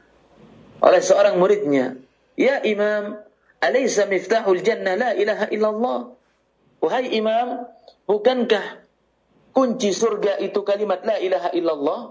oleh 0.80 1.02
seorang 1.02 1.42
muridnya, 1.42 1.98
"Ya 2.38 2.62
Imam, 2.62 3.20
alaysa 3.58 4.06
miftahul 4.06 4.62
jannah 4.62 4.96
la 4.96 5.12
ilaha 5.18 5.50
illallah?" 5.50 6.00
Wahai 6.80 7.10
Imam, 7.18 7.66
bukankah 8.06 8.86
kunci 9.50 9.92
surga 9.92 10.38
itu 10.46 10.62
kalimat 10.62 11.02
la 11.02 11.18
ilaha 11.18 11.50
illallah? 11.58 12.02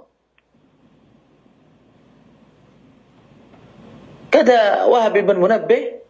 Kata 4.34 4.90
Wahab 4.90 5.14
bin 5.14 5.38
Munabbih, 5.38 6.02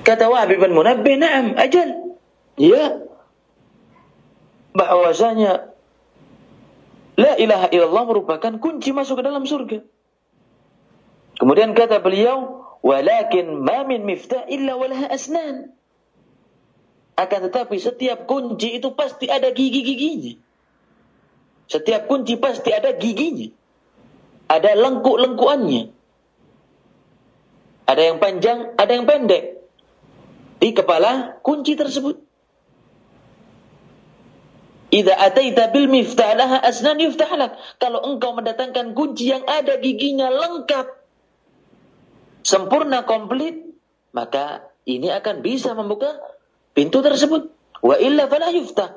kata 0.00 0.32
Wahab 0.32 0.56
bin 0.56 0.72
Munabbih, 0.72 1.20
"Na'am, 1.20 1.60
ajal." 1.60 2.16
Ya, 2.56 3.04
bahwasanya 4.72 5.76
la 7.20 7.36
ilaha 7.36 7.68
illallah 7.68 8.04
merupakan 8.08 8.52
kunci 8.56 8.96
masuk 8.96 9.20
ke 9.20 9.28
dalam 9.28 9.44
surga. 9.44 9.84
Kemudian 11.36 11.76
kata 11.76 12.00
beliau, 12.00 12.64
walakin 12.80 13.60
ma 13.60 13.84
min 13.84 14.08
miftah 14.08 14.48
illa 14.48 14.72
walaha 14.80 15.12
asnan. 15.12 15.76
Akan 17.12 17.44
tetapi 17.52 17.76
setiap 17.76 18.24
kunci 18.24 18.72
itu 18.80 18.88
pasti 18.96 19.28
ada 19.28 19.52
gigi-giginya. 19.52 20.40
Setiap 21.68 22.08
kunci 22.08 22.40
pasti 22.40 22.72
ada 22.72 22.96
giginya. 22.96 23.52
Ada 24.46 24.78
lengkuk-lengkuannya. 24.78 25.82
Ada 27.86 28.02
yang 28.02 28.18
panjang, 28.18 28.58
ada 28.78 28.92
yang 28.94 29.06
pendek. 29.06 29.62
Di 30.58 30.74
kepala 30.74 31.38
kunci 31.42 31.78
tersebut. 31.78 32.18
Idza 34.90 35.14
ataita 35.18 35.74
bil 35.74 35.90
miftah 35.90 36.34
laha 36.38 36.62
asnan. 36.62 36.98
Kalau 37.76 38.00
engkau 38.06 38.32
mendatangkan 38.38 38.94
kunci 38.94 39.34
yang 39.34 39.42
ada 39.44 39.76
giginya 39.82 40.30
lengkap, 40.30 40.86
sempurna 42.46 43.02
komplit, 43.02 43.66
maka 44.14 44.70
ini 44.86 45.10
akan 45.10 45.42
bisa 45.42 45.74
membuka 45.74 46.16
pintu 46.72 47.02
tersebut. 47.02 47.50
Wa 47.82 47.98
illa 47.98 48.30
fala 48.30 48.54
yuftah. 48.54 48.94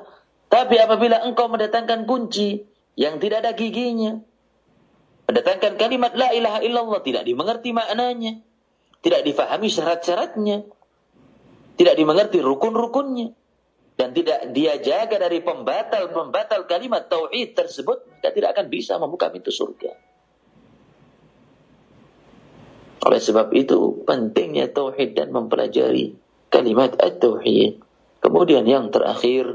Tapi 0.50 0.78
apabila 0.78 1.22
engkau 1.26 1.46
mendatangkan 1.50 2.06
kunci 2.06 2.64
yang 2.98 3.22
tidak 3.22 3.46
ada 3.46 3.52
giginya, 3.54 4.18
mendatangkan 5.30 5.78
kalimat 5.78 6.10
la 6.18 6.34
ilaha 6.34 6.58
illallah 6.58 7.00
tidak 7.06 7.22
dimengerti 7.22 7.70
maknanya, 7.70 8.42
tidak 8.98 9.22
difahami 9.22 9.70
syarat-syaratnya, 9.70 10.66
tidak 11.78 11.94
dimengerti 11.94 12.42
rukun-rukunnya, 12.42 13.30
dan 13.94 14.10
tidak 14.10 14.50
dia 14.50 14.74
jaga 14.82 15.22
dari 15.22 15.38
pembatal-pembatal 15.38 16.66
kalimat 16.66 17.06
tauhid 17.06 17.54
tersebut, 17.54 18.02
dia 18.18 18.34
tidak 18.34 18.58
akan 18.58 18.66
bisa 18.66 18.98
membuka 18.98 19.30
pintu 19.30 19.54
surga. 19.54 19.94
Oleh 23.00 23.22
sebab 23.22 23.54
itu, 23.56 24.04
pentingnya 24.04 24.68
tauhid 24.68 25.16
dan 25.16 25.32
mempelajari 25.32 26.18
kalimat 26.52 26.98
at-tauhid. 27.00 27.80
Kemudian 28.20 28.68
yang 28.68 28.92
terakhir, 28.92 29.48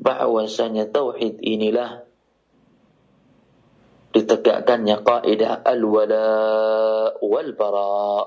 bahwasanya 0.00 0.88
tauhid 0.88 1.42
inilah 1.44 2.07
ditegakkannya 4.12 5.04
kaidah 5.04 5.60
al-wala 5.64 6.26
wal 7.20 7.50
bara 7.52 8.24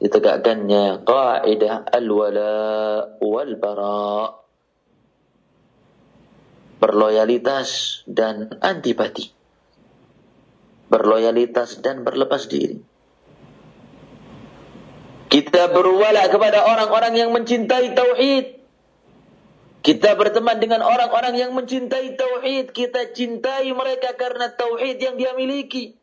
ditegakkannya 0.00 1.04
kaidah 1.04 1.84
al-wala 1.92 2.52
wal 3.20 3.52
bara 3.60 4.44
berloyalitas 6.84 8.02
dan 8.04 8.60
antipati. 8.60 9.32
Berloyalitas 10.92 11.80
dan 11.80 12.04
berlepas 12.04 12.44
diri. 12.44 12.76
Kita 15.32 15.72
berwala 15.72 16.28
kepada 16.28 16.68
orang-orang 16.68 17.16
yang 17.16 17.30
mencintai 17.32 17.96
tauhid 17.96 18.63
kita 19.84 20.16
berteman 20.16 20.56
dengan 20.58 20.80
orang-orang 20.80 21.36
yang 21.36 21.52
mencintai 21.52 22.16
tauhid 22.16 22.72
kita 22.72 23.12
cintai 23.12 23.68
mereka 23.70 24.16
karena 24.16 24.48
tauhid 24.50 24.96
yang 24.96 25.14
dia 25.20 25.36
miliki 25.36 26.00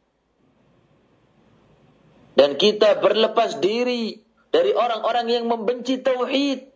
dan 2.36 2.56
kita 2.56 2.98
berlepas 3.04 3.60
diri 3.60 4.24
dari 4.52 4.72
orang-orang 4.76 5.28
yang 5.30 5.46
membenci 5.48 6.00
tauhid. 6.00 6.74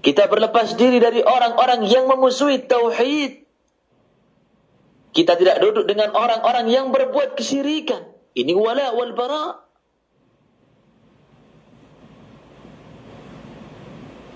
Kita 0.00 0.30
berlepas 0.30 0.78
diri 0.78 1.02
dari 1.02 1.20
orang-orang 1.20 1.82
yang 1.90 2.06
memusuhi 2.06 2.62
tauhid. 2.62 3.42
Kita 5.10 5.34
tidak 5.34 5.58
duduk 5.58 5.88
dengan 5.88 6.14
orang-orang 6.14 6.70
yang 6.70 6.94
berbuat 6.94 7.34
kesyirikan. 7.34 8.06
Ini 8.36 8.52
wala 8.54 8.94
wal 8.94 9.12
bara. 9.16 9.65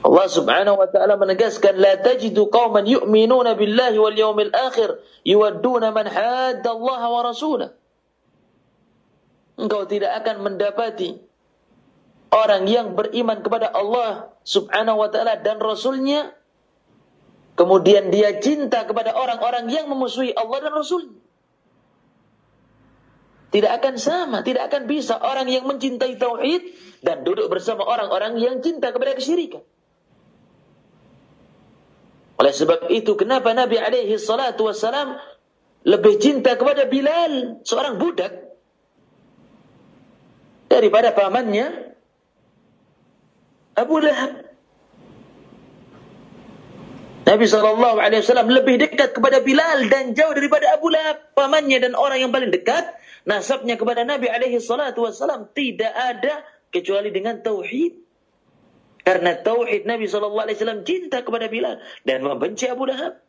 Allah 0.01 0.27
Subhanahu 0.33 0.81
wa 0.81 0.89
taala 0.89 1.21
menegaskan 1.21 1.77
la 1.77 2.01
tajidu 2.01 2.49
qauman 2.49 2.89
yu'minuna 2.89 3.53
billahi 3.53 4.01
wal 4.01 4.17
yawmil 4.17 4.53
akhir 4.53 4.97
yuwadduna 5.29 5.93
man 5.93 6.09
hadda 6.09 6.69
Allah 6.73 7.03
wa 7.05 7.21
rasulahu 7.21 7.77
engkau 9.61 9.85
tidak 9.85 10.25
akan 10.25 10.41
mendapati 10.41 11.21
orang 12.33 12.65
yang 12.65 12.97
beriman 12.97 13.45
kepada 13.45 13.69
Allah 13.69 14.33
subhanahu 14.47 15.03
wa 15.05 15.09
ta'ala 15.13 15.43
dan 15.45 15.61
Rasulnya, 15.61 16.33
kemudian 17.59 18.09
dia 18.09 18.39
cinta 18.41 18.87
kepada 18.89 19.13
orang-orang 19.13 19.69
yang 19.69 19.91
memusuhi 19.91 20.33
Allah 20.33 20.59
dan 20.65 20.73
Rasulnya. 20.73 21.19
Tidak 23.51 23.73
akan 23.83 23.95
sama, 23.99 24.47
tidak 24.47 24.71
akan 24.71 24.87
bisa 24.87 25.19
orang 25.19 25.51
yang 25.51 25.67
mencintai 25.67 26.15
tauhid 26.23 26.71
dan 27.03 27.27
duduk 27.27 27.51
bersama 27.51 27.83
orang-orang 27.83 28.39
yang 28.39 28.63
cinta 28.63 28.95
kepada 28.95 29.19
kesyirikan. 29.19 29.67
Oleh 32.41 32.57
sebab 32.57 32.89
itu, 32.89 33.13
kenapa 33.21 33.53
Nabi 33.53 33.77
alaihi 33.77 34.17
salatu 34.17 34.65
wassalam 34.73 35.21
lebih 35.85 36.17
cinta 36.17 36.57
kepada 36.57 36.89
Bilal, 36.89 37.61
seorang 37.69 38.01
budak, 38.01 38.33
daripada 40.73 41.13
pamannya 41.13 41.93
Abu 43.77 44.01
Lahab. 44.01 44.49
Nabi 47.29 47.45
Shallallahu 47.47 48.01
Alaihi 48.01 48.25
lebih 48.27 48.77
dekat 48.89 49.15
kepada 49.15 49.45
Bilal 49.45 49.87
dan 49.93 50.17
jauh 50.17 50.33
daripada 50.33 50.73
Abu 50.75 50.89
Lahab, 50.89 51.37
pamannya 51.37 51.79
dan 51.79 51.93
orang 51.93 52.25
yang 52.25 52.33
paling 52.33 52.49
dekat. 52.49 52.89
Nasabnya 53.29 53.77
kepada 53.77 54.03
Nabi 54.09 54.33
Alaihi 54.33 54.57
Wasallam 54.59 55.53
tidak 55.53 55.93
ada 55.93 56.41
kecuali 56.73 57.13
dengan 57.13 57.45
tauhid. 57.45 58.10
Karena 59.01 59.37
tauhid 59.41 59.89
Nabi 59.89 60.07
Shallallahu 60.07 60.45
Alaihi 60.45 60.57
Wasallam 60.61 60.83
cinta 60.85 61.25
kepada 61.25 61.49
Bilal 61.49 61.81
dan 62.05 62.21
membenci 62.21 62.69
Abu 62.69 62.85
Lahab. 62.85 63.21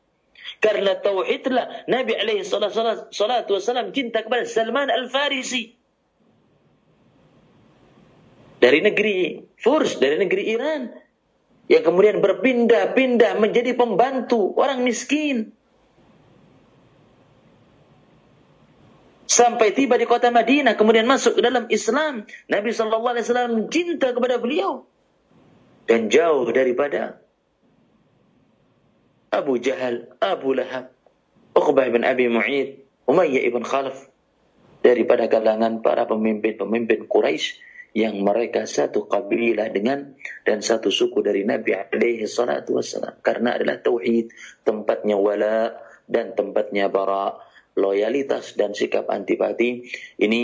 Karena 0.59 0.97
tauhidlah 0.99 1.87
Nabi 1.87 2.13
Alaihi 2.17 2.43
Wasallam 2.43 3.87
cinta 3.95 4.25
kepada 4.25 4.43
Salman 4.43 4.91
Al 4.91 5.07
Farisi 5.07 5.79
dari 8.61 8.79
negeri 8.85 9.41
Furs, 9.57 9.97
dari 9.97 10.21
negeri 10.21 10.43
Iran. 10.53 10.81
Yang 11.71 11.83
kemudian 11.87 12.19
berpindah-pindah 12.19 13.39
menjadi 13.39 13.71
pembantu 13.79 14.51
orang 14.59 14.83
miskin. 14.83 15.55
Sampai 19.23 19.71
tiba 19.71 19.95
di 19.95 20.03
kota 20.03 20.27
Madinah, 20.27 20.75
kemudian 20.75 21.07
masuk 21.07 21.39
ke 21.39 21.41
dalam 21.41 21.71
Islam. 21.71 22.27
Nabi 22.51 22.75
Shallallahu 22.75 23.07
Alaihi 23.15 23.23
Wasallam 23.23 23.71
cinta 23.71 24.11
kepada 24.11 24.35
beliau 24.43 24.90
dan 25.85 26.07
jauh 26.11 26.47
daripada 26.49 27.21
Abu 29.31 29.57
Jahal, 29.63 30.11
Abu 30.19 30.51
Lahab, 30.51 30.91
Uqbah 31.55 31.87
bin 31.87 32.03
Abi 32.03 32.27
Mu'id, 32.27 32.83
Umayyah 33.07 33.43
ibn 33.47 33.63
Khalaf 33.63 34.11
daripada 34.83 35.31
kalangan 35.31 35.79
para 35.79 36.03
pemimpin-pemimpin 36.09 37.07
Quraisy 37.07 37.59
yang 37.91 38.23
mereka 38.23 38.63
satu 38.63 39.07
kabilah 39.07 39.67
dengan 39.67 40.15
dan 40.47 40.63
satu 40.63 40.87
suku 40.87 41.19
dari 41.19 41.43
Nabi 41.43 41.75
alaihi 41.75 42.23
salatu 42.23 42.79
wassalam. 42.79 43.19
Karena 43.19 43.59
adalah 43.59 43.83
tauhid 43.83 44.31
tempatnya 44.63 45.19
wala 45.19 45.75
dan 46.07 46.31
tempatnya 46.35 46.87
bara 46.87 47.35
loyalitas 47.75 48.55
dan 48.55 48.71
sikap 48.71 49.11
antipati. 49.11 49.91
Ini 50.19 50.41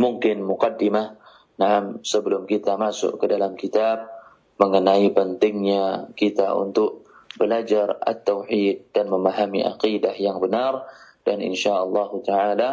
mungkin 0.00 0.44
mukaddimah 0.44 1.24
nah 1.56 1.96
sebelum 2.04 2.44
kita 2.44 2.76
masuk 2.76 3.16
ke 3.16 3.32
dalam 3.32 3.56
kitab 3.56 4.15
mengenai 4.56 5.12
pentingnya 5.12 6.12
kita 6.16 6.56
untuk 6.56 7.04
belajar 7.36 8.00
at-tauhid 8.00 8.92
dan 8.96 9.12
memahami 9.12 9.62
akidah 9.62 10.16
yang 10.16 10.40
benar. 10.40 10.88
Dan 11.20 11.44
insyaallah 11.44 12.10
taala 12.24 12.70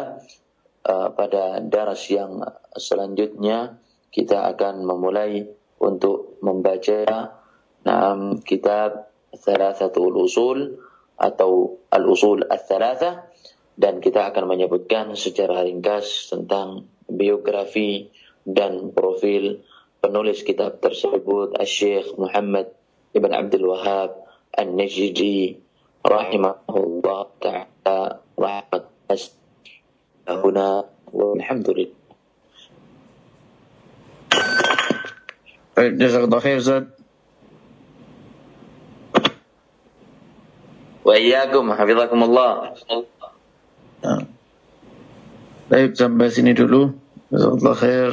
uh, 0.86 1.08
pada 1.12 1.60
daras 1.60 2.06
yang 2.08 2.40
selanjutnya 2.72 3.76
kita 4.08 4.46
akan 4.54 4.86
memulai 4.86 5.44
untuk 5.82 6.40
membaca 6.40 7.34
nam 7.84 8.40
kitab 8.40 9.12
Thalathatul 9.34 10.14
Usul 10.14 10.58
atau 11.18 11.82
Al-Usul 11.90 12.46
Al-Thalatha. 12.48 13.28
Dan 13.74 13.98
kita 13.98 14.30
akan 14.30 14.46
menyebutkan 14.46 15.18
secara 15.18 15.66
ringkas 15.66 16.30
tentang 16.30 16.86
biografi 17.10 18.06
dan 18.46 18.94
profil 18.94 19.66
فنولج 20.04 20.42
كتاب 20.44 20.80
ترشيح 20.84 21.16
البيوت 21.16 21.60
الشيخ 21.60 22.20
محمد 22.20 22.68
بن 23.16 23.34
عبد 23.34 23.54
الوهاب 23.54 24.10
النجدي 24.58 25.56
رحمه 26.04 26.54
الله 26.68 27.26
تعالى 27.40 28.20
رحمة 28.36 28.84
هنا 30.28 30.84
والحمد 31.12 31.68
لله 31.70 31.96
جزاك 35.78 36.24
الله 36.28 36.38
خير 36.38 36.58
زاد 36.58 36.86
وإياكم 41.04 41.64
حفظكم 41.72 42.20
الله 42.22 42.50
طيب 45.64 45.96
sampai 45.96 46.28
sini 46.28 46.52
dulu. 46.52 46.92
Jazakallah 47.32 47.72
khair. 47.72 48.12